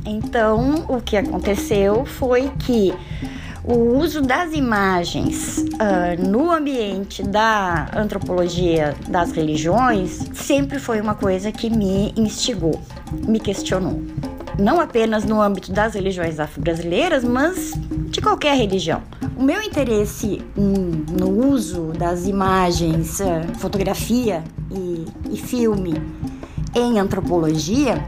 Então, 0.06 0.86
o 0.90 1.02
que 1.02 1.16
aconteceu 1.16 2.06
foi 2.06 2.52
que 2.60 2.94
o 3.64 3.98
uso 3.98 4.22
das 4.22 4.52
imagens 4.52 5.60
uh, 5.60 6.30
no 6.30 6.52
ambiente 6.52 7.24
da 7.24 7.90
antropologia 7.96 8.94
das 9.08 9.32
religiões 9.32 10.20
sempre 10.34 10.80
foi 10.80 11.00
uma 11.00 11.16
coisa 11.16 11.50
que 11.50 11.70
me 11.70 12.14
instigou, 12.18 12.82
me 13.26 13.40
questionou. 13.40 14.02
Não 14.60 14.82
apenas 14.82 15.24
no 15.24 15.42
âmbito 15.42 15.72
das 15.72 15.94
religiões 15.94 16.40
afro-brasileiras, 16.40 17.24
mas 17.24 17.74
de 18.10 18.22
qualquer 18.22 18.58
religião. 18.58 19.02
O 19.38 19.42
meu 19.42 19.62
interesse 19.62 20.42
no 20.58 21.48
uso 21.48 21.94
das 21.98 22.28
imagens, 22.28 23.22
uh, 23.22 23.58
fotografia 23.58 24.44
e, 24.70 25.06
e 25.32 25.38
filme 25.38 25.94
em 26.76 27.00
antropologia 27.00 28.04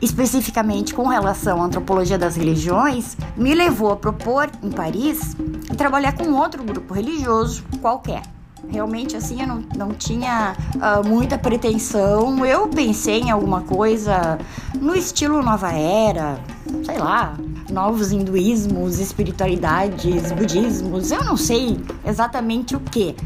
especificamente 0.00 0.94
com 0.94 1.06
relação 1.06 1.62
à 1.62 1.66
antropologia 1.66 2.18
das 2.18 2.36
religiões, 2.36 3.16
me 3.36 3.54
levou 3.54 3.92
a 3.92 3.96
propor 3.96 4.50
em 4.62 4.70
Paris 4.70 5.36
trabalhar 5.76 6.12
com 6.12 6.32
outro 6.32 6.62
grupo 6.62 6.94
religioso 6.94 7.64
qualquer. 7.80 8.22
Realmente, 8.68 9.16
assim, 9.16 9.40
eu 9.40 9.48
não, 9.48 9.64
não 9.76 9.94
tinha 9.94 10.54
uh, 10.76 11.06
muita 11.08 11.36
pretensão. 11.38 12.44
Eu 12.44 12.68
pensei 12.68 13.20
em 13.20 13.30
alguma 13.30 13.62
coisa 13.62 14.38
no 14.78 14.94
estilo 14.94 15.42
Nova 15.42 15.72
Era, 15.72 16.38
sei 16.84 16.98
lá, 16.98 17.34
novos 17.70 18.12
hinduísmos, 18.12 18.98
espiritualidades, 18.98 20.30
budismos, 20.32 21.10
eu 21.10 21.24
não 21.24 21.36
sei 21.36 21.80
exatamente 22.04 22.76
o 22.76 22.80
que. 22.80 23.16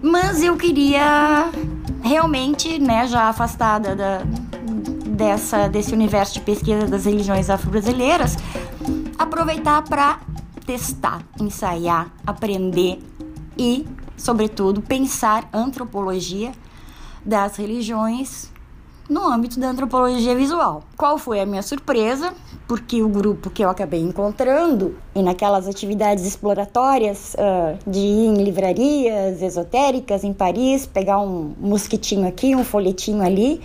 Mas 0.00 0.42
eu 0.42 0.56
queria 0.56 1.50
realmente, 2.02 2.78
né, 2.78 3.06
já 3.08 3.24
afastada 3.24 3.96
da, 3.96 4.22
dessa, 5.18 5.68
desse 5.68 5.92
universo 5.92 6.34
de 6.34 6.40
pesquisa 6.40 6.86
das 6.86 7.04
religiões 7.04 7.50
afro-brasileiras, 7.50 8.36
aproveitar 9.18 9.82
para 9.82 10.20
testar, 10.64 11.22
ensaiar, 11.40 12.14
aprender 12.24 13.00
e, 13.58 13.84
sobretudo, 14.16 14.80
pensar 14.80 15.48
antropologia 15.52 16.52
das 17.24 17.56
religiões 17.56 18.48
no 19.10 19.26
âmbito 19.26 19.58
da 19.58 19.70
antropologia 19.70 20.36
visual. 20.36 20.84
Qual 20.96 21.18
foi 21.18 21.40
a 21.40 21.46
minha 21.46 21.62
surpresa? 21.62 22.32
Porque 22.68 23.02
o 23.02 23.08
grupo 23.08 23.50
que 23.50 23.64
eu 23.64 23.70
acabei 23.70 24.00
encontrando 24.00 24.96
e 25.14 25.22
naquelas 25.22 25.66
atividades 25.66 26.26
exploratórias 26.26 27.34
uh, 27.34 27.90
de 27.90 27.98
ir 27.98 28.26
em 28.26 28.44
livrarias 28.44 29.42
esotéricas 29.42 30.22
em 30.22 30.32
Paris, 30.32 30.86
pegar 30.86 31.18
um 31.18 31.54
mosquitinho 31.58 32.28
aqui, 32.28 32.54
um 32.54 32.62
folhetinho 32.62 33.22
ali, 33.22 33.60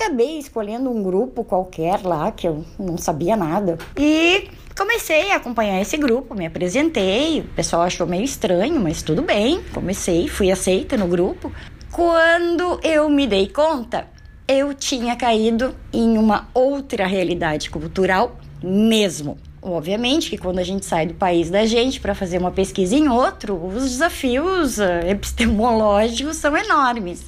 acabei 0.00 0.38
escolhendo 0.38 0.90
um 0.90 1.02
grupo 1.02 1.44
qualquer 1.44 2.00
lá 2.02 2.32
que 2.32 2.48
eu 2.48 2.64
não 2.78 2.96
sabia 2.96 3.36
nada. 3.36 3.76
E 3.98 4.48
comecei 4.76 5.30
a 5.30 5.36
acompanhar 5.36 5.78
esse 5.78 5.98
grupo, 5.98 6.34
me 6.34 6.46
apresentei, 6.46 7.40
o 7.40 7.54
pessoal 7.54 7.82
achou 7.82 8.06
meio 8.06 8.24
estranho, 8.24 8.80
mas 8.80 9.02
tudo 9.02 9.20
bem. 9.20 9.62
Comecei, 9.74 10.26
fui 10.26 10.50
aceita 10.50 10.96
no 10.96 11.06
grupo. 11.06 11.52
Quando 11.92 12.80
eu 12.82 13.10
me 13.10 13.26
dei 13.26 13.46
conta, 13.46 14.08
eu 14.48 14.72
tinha 14.72 15.14
caído 15.16 15.74
em 15.92 16.16
uma 16.16 16.48
outra 16.54 17.06
realidade 17.06 17.68
cultural 17.68 18.36
mesmo. 18.62 19.36
Obviamente 19.62 20.30
que 20.30 20.38
quando 20.38 20.58
a 20.60 20.64
gente 20.64 20.86
sai 20.86 21.04
do 21.04 21.12
país 21.12 21.50
da 21.50 21.66
gente 21.66 22.00
para 22.00 22.14
fazer 22.14 22.38
uma 22.38 22.50
pesquisa 22.50 22.96
em 22.96 23.10
outro, 23.10 23.54
os 23.62 23.82
desafios 23.82 24.78
eh, 24.78 25.10
epistemológicos 25.10 26.38
são 26.38 26.56
enormes 26.56 27.26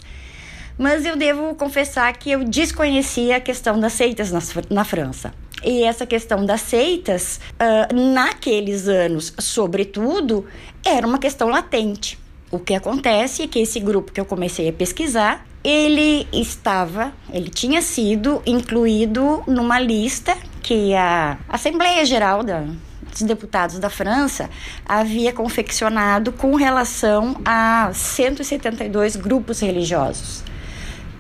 mas 0.82 1.06
eu 1.06 1.16
devo 1.16 1.54
confessar 1.54 2.12
que 2.16 2.32
eu 2.32 2.42
desconhecia 2.42 3.36
a 3.36 3.40
questão 3.40 3.78
das 3.78 3.92
seitas 3.92 4.32
na, 4.32 4.40
na 4.68 4.84
França. 4.84 5.32
E 5.62 5.84
essa 5.84 6.04
questão 6.04 6.44
das 6.44 6.60
seitas, 6.60 7.38
uh, 7.54 7.94
naqueles 8.12 8.88
anos, 8.88 9.32
sobretudo, 9.38 10.44
era 10.84 11.06
uma 11.06 11.20
questão 11.20 11.48
latente. 11.48 12.18
O 12.50 12.58
que 12.58 12.74
acontece 12.74 13.44
é 13.44 13.46
que 13.46 13.60
esse 13.60 13.78
grupo 13.78 14.10
que 14.10 14.20
eu 14.20 14.24
comecei 14.24 14.68
a 14.68 14.72
pesquisar, 14.72 15.46
ele 15.62 16.26
estava, 16.32 17.12
ele 17.32 17.48
tinha 17.48 17.80
sido 17.80 18.42
incluído 18.44 19.44
numa 19.46 19.78
lista 19.78 20.36
que 20.64 20.94
a 20.94 21.38
Assembleia 21.48 22.04
Geral 22.04 22.42
da, 22.42 22.64
dos 23.08 23.22
Deputados 23.22 23.78
da 23.78 23.88
França 23.88 24.50
havia 24.84 25.32
confeccionado 25.32 26.32
com 26.32 26.56
relação 26.56 27.40
a 27.44 27.92
172 27.94 29.14
grupos 29.14 29.60
religiosos. 29.60 30.42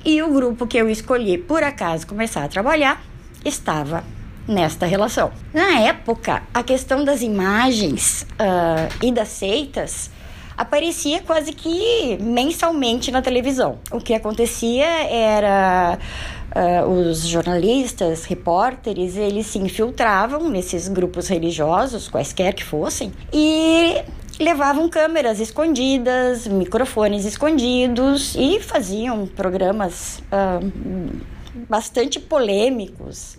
E 0.04 0.22
o 0.22 0.32
grupo 0.32 0.66
que 0.66 0.76
eu 0.76 0.90
escolhi 0.90 1.38
por 1.38 1.62
acaso 1.62 2.06
começar 2.06 2.44
a 2.44 2.48
trabalhar 2.48 3.02
estava 3.44 4.04
nesta 4.46 4.86
relação. 4.86 5.30
Na 5.52 5.80
época, 5.80 6.42
a 6.52 6.62
questão 6.62 7.04
das 7.04 7.22
imagens 7.22 8.26
uh, 8.32 9.04
e 9.04 9.12
das 9.12 9.28
seitas 9.28 10.10
aparecia 10.56 11.22
quase 11.22 11.52
que 11.52 12.18
mensalmente 12.20 13.10
na 13.10 13.22
televisão. 13.22 13.78
O 13.90 13.98
que 13.98 14.14
acontecia 14.14 14.86
era 14.86 15.98
uh, 16.54 16.88
os 16.88 17.26
jornalistas, 17.26 18.24
repórteres, 18.24 19.16
eles 19.16 19.46
se 19.46 19.58
infiltravam 19.58 20.48
nesses 20.48 20.88
grupos 20.88 21.28
religiosos, 21.28 22.08
quaisquer 22.08 22.54
que 22.54 22.64
fossem, 22.64 23.12
e 23.32 24.02
levavam 24.38 24.88
câmeras 24.88 25.40
escondidas, 25.40 26.46
microfones 26.46 27.24
escondidos 27.24 28.34
e 28.34 28.60
faziam 28.60 29.26
programas 29.26 30.22
uh, 30.32 31.20
bastante 31.68 32.18
polêmicos. 32.18 33.36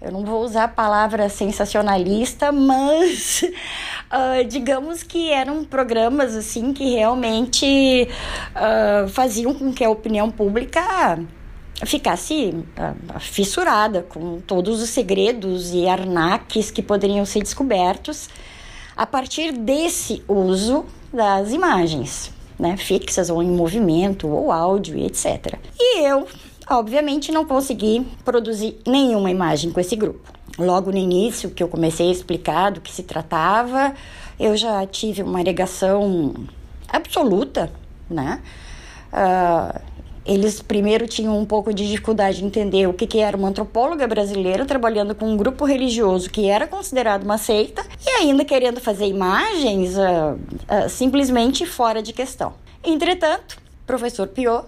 Eu 0.00 0.12
não 0.12 0.24
vou 0.24 0.44
usar 0.44 0.64
a 0.64 0.68
palavra 0.68 1.28
sensacionalista, 1.28 2.52
mas 2.52 3.42
uh, 3.42 4.44
digamos 4.48 5.02
que 5.02 5.30
eram 5.30 5.64
programas 5.64 6.36
assim 6.36 6.72
que 6.72 6.94
realmente 6.94 8.08
uh, 8.54 9.08
faziam 9.08 9.52
com 9.54 9.72
que 9.72 9.84
a 9.84 9.90
opinião 9.90 10.30
pública 10.30 11.18
ficasse 11.84 12.52
fissurada 13.20 14.02
com 14.02 14.40
todos 14.40 14.82
os 14.82 14.90
segredos 14.90 15.72
e 15.72 15.88
arnaques 15.88 16.72
que 16.72 16.82
poderiam 16.82 17.24
ser 17.24 17.40
descobertos 17.40 18.28
a 18.98 19.06
partir 19.06 19.52
desse 19.52 20.22
uso 20.28 20.84
das 21.10 21.52
imagens, 21.52 22.30
né, 22.58 22.76
fixas 22.76 23.30
ou 23.30 23.42
em 23.42 23.48
movimento 23.48 24.28
ou 24.28 24.52
áudio, 24.52 24.98
etc. 24.98 25.58
E 25.78 26.00
eu 26.04 26.26
Obviamente 26.70 27.32
não 27.32 27.46
consegui 27.46 28.06
produzir 28.24 28.78
nenhuma 28.86 29.30
imagem 29.30 29.70
com 29.70 29.80
esse 29.80 29.96
grupo. 29.96 30.30
Logo 30.58 30.90
no 30.90 30.98
início, 30.98 31.50
que 31.50 31.62
eu 31.62 31.68
comecei 31.68 32.08
a 32.08 32.12
explicar 32.12 32.70
do 32.72 32.80
que 32.80 32.92
se 32.92 33.02
tratava, 33.02 33.94
eu 34.38 34.54
já 34.54 34.84
tive 34.86 35.22
uma 35.22 35.42
negação 35.42 36.34
absoluta, 36.86 37.72
né? 38.10 38.42
Uh, 39.10 39.80
eles 40.28 40.60
primeiro 40.60 41.08
tinham 41.08 41.38
um 41.38 41.44
pouco 41.46 41.72
de 41.72 41.88
dificuldade 41.88 42.38
de 42.38 42.44
entender 42.44 42.86
o 42.86 42.92
que, 42.92 43.06
que 43.06 43.18
era 43.18 43.34
uma 43.34 43.48
antropóloga 43.48 44.06
brasileira 44.06 44.66
trabalhando 44.66 45.14
com 45.14 45.26
um 45.26 45.36
grupo 45.36 45.64
religioso 45.64 46.28
que 46.28 46.48
era 46.48 46.66
considerado 46.66 47.22
uma 47.22 47.38
seita 47.38 47.82
e 48.06 48.10
ainda 48.10 48.44
querendo 48.44 48.78
fazer 48.78 49.06
imagens 49.06 49.96
uh, 49.96 50.34
uh, 50.34 50.88
simplesmente 50.90 51.64
fora 51.64 52.02
de 52.02 52.12
questão. 52.12 52.52
Entretanto, 52.84 53.56
professor 53.86 54.28
Piot 54.28 54.66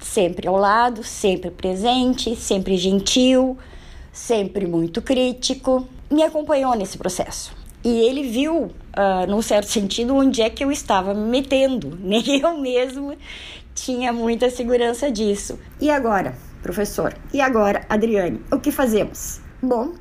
sempre 0.00 0.48
ao 0.48 0.56
lado, 0.56 1.04
sempre 1.04 1.50
presente, 1.52 2.34
sempre 2.34 2.76
gentil, 2.76 3.56
sempre 4.12 4.66
muito 4.66 5.00
crítico, 5.00 5.88
me 6.10 6.24
acompanhou 6.24 6.74
nesse 6.74 6.98
processo. 6.98 7.54
E 7.84 8.00
ele 8.00 8.24
viu, 8.24 8.64
uh, 8.64 9.26
num 9.28 9.40
certo 9.40 9.68
sentido, 9.68 10.16
onde 10.16 10.42
é 10.42 10.50
que 10.50 10.64
eu 10.64 10.72
estava 10.72 11.14
me 11.14 11.28
metendo. 11.28 11.96
Nem 12.02 12.40
eu 12.40 12.58
mesmo 12.58 13.16
tinha 13.76 14.12
muita 14.12 14.50
segurança 14.50 15.12
disso. 15.12 15.58
E 15.80 15.90
agora, 15.90 16.34
professor? 16.62 17.14
E 17.32 17.40
agora, 17.40 17.82
Adriane? 17.88 18.40
O 18.50 18.58
que 18.58 18.72
fazemos? 18.72 19.40
Bom, 19.62 19.94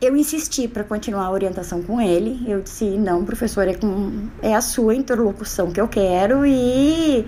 eu 0.00 0.16
insisti 0.16 0.66
para 0.68 0.84
continuar 0.84 1.26
a 1.26 1.30
orientação 1.30 1.82
com 1.82 2.00
ele. 2.00 2.44
Eu 2.46 2.60
disse: 2.60 2.84
não, 2.84 3.24
professor, 3.24 3.66
é, 3.68 3.74
com, 3.74 4.28
é 4.42 4.54
a 4.54 4.60
sua 4.60 4.94
interlocução 4.94 5.70
que 5.70 5.80
eu 5.80 5.88
quero 5.88 6.44
e 6.44 7.24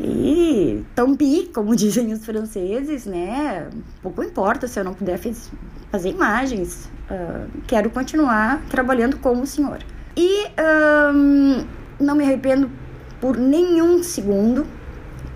e 0.00 0.84
tampi, 0.94 1.50
como 1.54 1.74
dizem 1.76 2.12
os 2.12 2.24
franceses, 2.24 3.06
né? 3.06 3.68
Pouco 4.02 4.22
importa 4.22 4.66
se 4.66 4.78
eu 4.78 4.84
não 4.84 4.92
puder 4.92 5.18
fazer 5.90 6.10
imagens, 6.10 6.90
uh, 7.08 7.48
quero 7.66 7.88
continuar 7.90 8.60
trabalhando 8.68 9.16
como 9.18 9.42
o 9.42 9.46
senhor. 9.46 9.78
E 10.16 10.46
um, 11.14 11.64
não 12.00 12.16
me 12.16 12.24
arrependo 12.24 12.70
por 13.20 13.36
nenhum 13.36 14.02
segundo, 14.02 14.66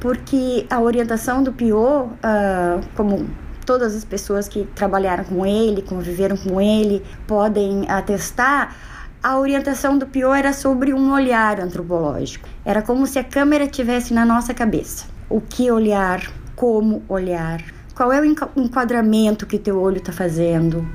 porque 0.00 0.66
a 0.70 0.80
orientação 0.80 1.42
do 1.42 1.52
Piot, 1.52 2.08
uh, 2.08 2.80
como 2.94 3.28
todas 3.66 3.94
as 3.94 4.04
pessoas 4.04 4.48
que 4.48 4.64
trabalharam 4.74 5.24
com 5.24 5.44
ele, 5.44 5.82
conviveram 5.82 6.36
com 6.36 6.60
ele, 6.60 7.04
podem 7.26 7.88
atestar, 7.90 8.74
a 9.22 9.38
orientação 9.38 9.98
do 9.98 10.06
Pior 10.06 10.34
era 10.34 10.52
sobre 10.52 10.94
um 10.94 11.12
olhar 11.12 11.60
antropológico. 11.60 12.48
Era 12.64 12.80
como 12.80 13.06
se 13.06 13.18
a 13.18 13.24
câmera 13.24 13.66
tivesse 13.66 14.14
na 14.14 14.24
nossa 14.24 14.54
cabeça. 14.54 15.06
O 15.28 15.40
que 15.40 15.70
olhar, 15.70 16.22
como 16.54 17.02
olhar, 17.08 17.62
qual 17.94 18.12
é 18.12 18.20
o 18.20 18.24
enquadramento 18.24 19.44
que 19.44 19.58
teu 19.58 19.80
olho 19.80 19.98
está 19.98 20.12
fazendo, 20.12 20.88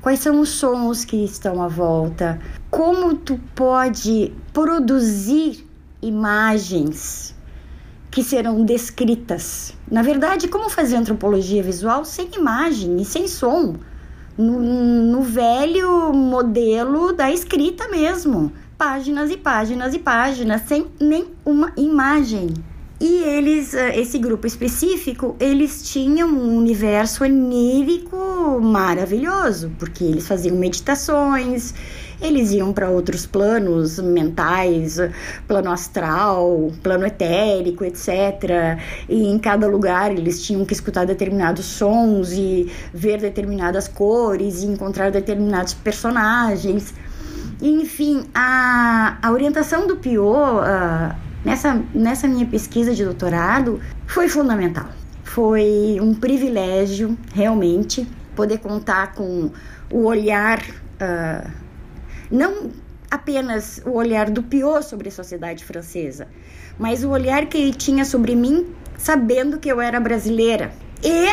quais 0.00 0.20
são 0.20 0.40
os 0.40 0.50
sons 0.50 1.04
que 1.04 1.24
estão 1.24 1.60
à 1.60 1.68
volta, 1.68 2.38
como 2.70 3.14
tu 3.16 3.40
pode 3.54 4.32
produzir 4.52 5.66
imagens 6.00 7.33
que 8.14 8.22
serão 8.22 8.64
descritas. 8.64 9.74
Na 9.90 10.00
verdade, 10.00 10.48
como 10.48 10.70
fazer 10.70 10.96
antropologia 10.96 11.62
visual 11.62 12.04
sem 12.04 12.30
imagem 12.34 12.96
e 13.02 13.04
sem 13.04 13.28
som? 13.28 13.74
no, 14.36 14.60
no 14.60 15.22
velho 15.22 16.12
modelo 16.12 17.12
da 17.12 17.30
escrita 17.30 17.88
mesmo. 17.88 18.52
Páginas 18.76 19.30
e 19.30 19.36
páginas 19.36 19.94
e 19.94 19.98
páginas, 19.98 20.62
sem 20.62 20.86
nenhuma 21.00 21.72
imagem. 21.76 22.52
E 23.00 23.22
eles, 23.22 23.74
eh, 23.74 23.98
esse 24.00 24.18
grupo 24.18 24.46
específico, 24.46 25.36
eles 25.38 25.82
tinham 25.90 26.28
um 26.28 26.56
universo 26.56 27.24
onírico 27.24 28.60
maravilhoso, 28.60 29.70
porque 29.78 30.04
eles 30.04 30.26
faziam 30.26 30.56
meditações, 30.56 31.74
eles 32.20 32.52
iam 32.52 32.72
para 32.72 32.88
outros 32.88 33.26
planos 33.26 33.98
mentais, 33.98 34.98
plano 35.46 35.70
astral, 35.70 36.72
plano 36.82 37.06
etérico, 37.06 37.84
etc. 37.84 38.78
E 39.08 39.26
em 39.26 39.38
cada 39.38 39.66
lugar 39.66 40.10
eles 40.12 40.42
tinham 40.44 40.64
que 40.64 40.72
escutar 40.72 41.06
determinados 41.06 41.64
sons 41.64 42.32
e 42.32 42.70
ver 42.92 43.20
determinadas 43.20 43.88
cores 43.88 44.62
e 44.62 44.66
encontrar 44.66 45.10
determinados 45.10 45.74
personagens. 45.74 46.94
Enfim, 47.60 48.24
a, 48.34 49.18
a 49.22 49.30
orientação 49.30 49.86
do 49.86 49.96
Piot 49.96 50.26
uh, 50.26 51.14
nessa, 51.44 51.80
nessa 51.94 52.26
minha 52.26 52.46
pesquisa 52.46 52.94
de 52.94 53.04
doutorado 53.04 53.80
foi 54.06 54.28
fundamental. 54.28 54.88
Foi 55.22 55.98
um 56.00 56.14
privilégio, 56.14 57.16
realmente, 57.32 58.06
poder 58.34 58.58
contar 58.58 59.14
com 59.14 59.50
o 59.90 60.04
olhar 60.04 60.60
uh, 60.60 61.63
não 62.30 62.70
apenas 63.10 63.80
o 63.84 63.90
olhar 63.90 64.30
do 64.30 64.42
Piot 64.42 64.84
sobre 64.84 65.08
a 65.08 65.12
sociedade 65.12 65.64
francesa, 65.64 66.26
mas 66.78 67.04
o 67.04 67.10
olhar 67.10 67.46
que 67.46 67.56
ele 67.56 67.72
tinha 67.72 68.04
sobre 68.04 68.34
mim, 68.34 68.66
sabendo 68.98 69.58
que 69.58 69.68
eu 69.68 69.80
era 69.80 70.00
brasileira. 70.00 70.72
E 71.02 71.28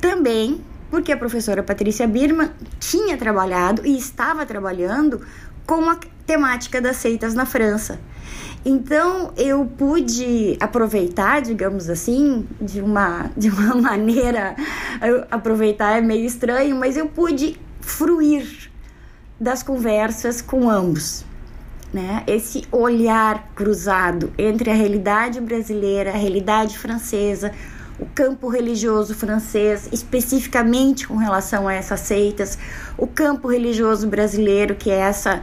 também 0.00 0.62
porque 0.90 1.12
a 1.12 1.16
professora 1.16 1.62
Patrícia 1.62 2.06
Birman 2.06 2.50
tinha 2.80 3.16
trabalhado 3.16 3.86
e 3.86 3.96
estava 3.96 4.44
trabalhando 4.44 5.20
com 5.64 5.88
a 5.88 5.96
temática 6.26 6.80
das 6.80 6.96
seitas 6.96 7.32
na 7.32 7.46
França. 7.46 8.00
Então 8.64 9.32
eu 9.36 9.64
pude 9.64 10.56
aproveitar, 10.60 11.40
digamos 11.40 11.88
assim, 11.88 12.46
de 12.60 12.80
uma, 12.80 13.30
de 13.36 13.48
uma 13.48 13.74
maneira, 13.80 14.56
aproveitar 15.30 15.96
é 15.96 16.00
meio 16.00 16.26
estranho, 16.26 16.76
mas 16.76 16.96
eu 16.96 17.06
pude 17.06 17.58
fruir 17.80 18.69
das 19.40 19.62
conversas 19.62 20.42
com 20.42 20.68
ambos. 20.68 21.24
Né? 21.92 22.22
Esse 22.26 22.62
olhar 22.70 23.50
cruzado 23.54 24.32
entre 24.38 24.70
a 24.70 24.74
realidade 24.74 25.40
brasileira, 25.40 26.10
a 26.10 26.16
realidade 26.16 26.78
francesa, 26.78 27.50
o 27.98 28.06
campo 28.06 28.48
religioso 28.48 29.14
francês, 29.14 29.88
especificamente 29.90 31.08
com 31.08 31.16
relação 31.16 31.66
a 31.66 31.74
essas 31.74 32.00
seitas, 32.00 32.58
o 32.96 33.06
campo 33.06 33.48
religioso 33.48 34.06
brasileiro, 34.06 34.74
que 34.74 34.90
é 34.90 35.00
essa 35.00 35.42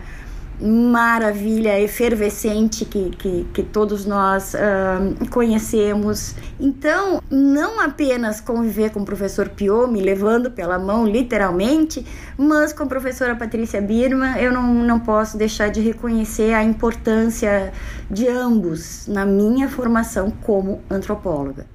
maravilha 0.60 1.80
efervescente 1.80 2.84
que, 2.86 3.12
que, 3.12 3.43
que 3.54 3.63
todos 3.63 4.06
nós 4.06 4.54
uh, 4.54 5.30
conhecemos. 5.30 6.36
Então, 6.60 7.22
não 7.30 7.80
apenas 7.80 8.41
conviver 8.41 8.91
com 8.91 9.02
o 9.02 9.06
professor 9.06 9.50
Pio, 9.50 9.88
me 9.88 10.02
levando 10.02 10.52
pela 10.52 10.80
mão 10.80 11.06
literalmente, 11.06 12.06
mas 12.38 12.74
com 12.74 12.84
a 12.84 12.88
professora 12.88 13.36
Patrícia 13.36 13.82
Birman, 13.82 14.38
eu 14.38 14.52
não, 14.52 14.74
não 14.74 15.00
posso 15.00 15.38
deixar 15.38 15.70
de 15.70 15.82
reconhecer 15.82 16.54
a 16.54 16.63
importância 16.63 17.72
de 18.10 18.28
ambos 18.28 19.08
na 19.08 19.26
minha 19.26 19.70
formação 19.70 20.32
como 20.32 20.82
antropóloga. 20.89 21.67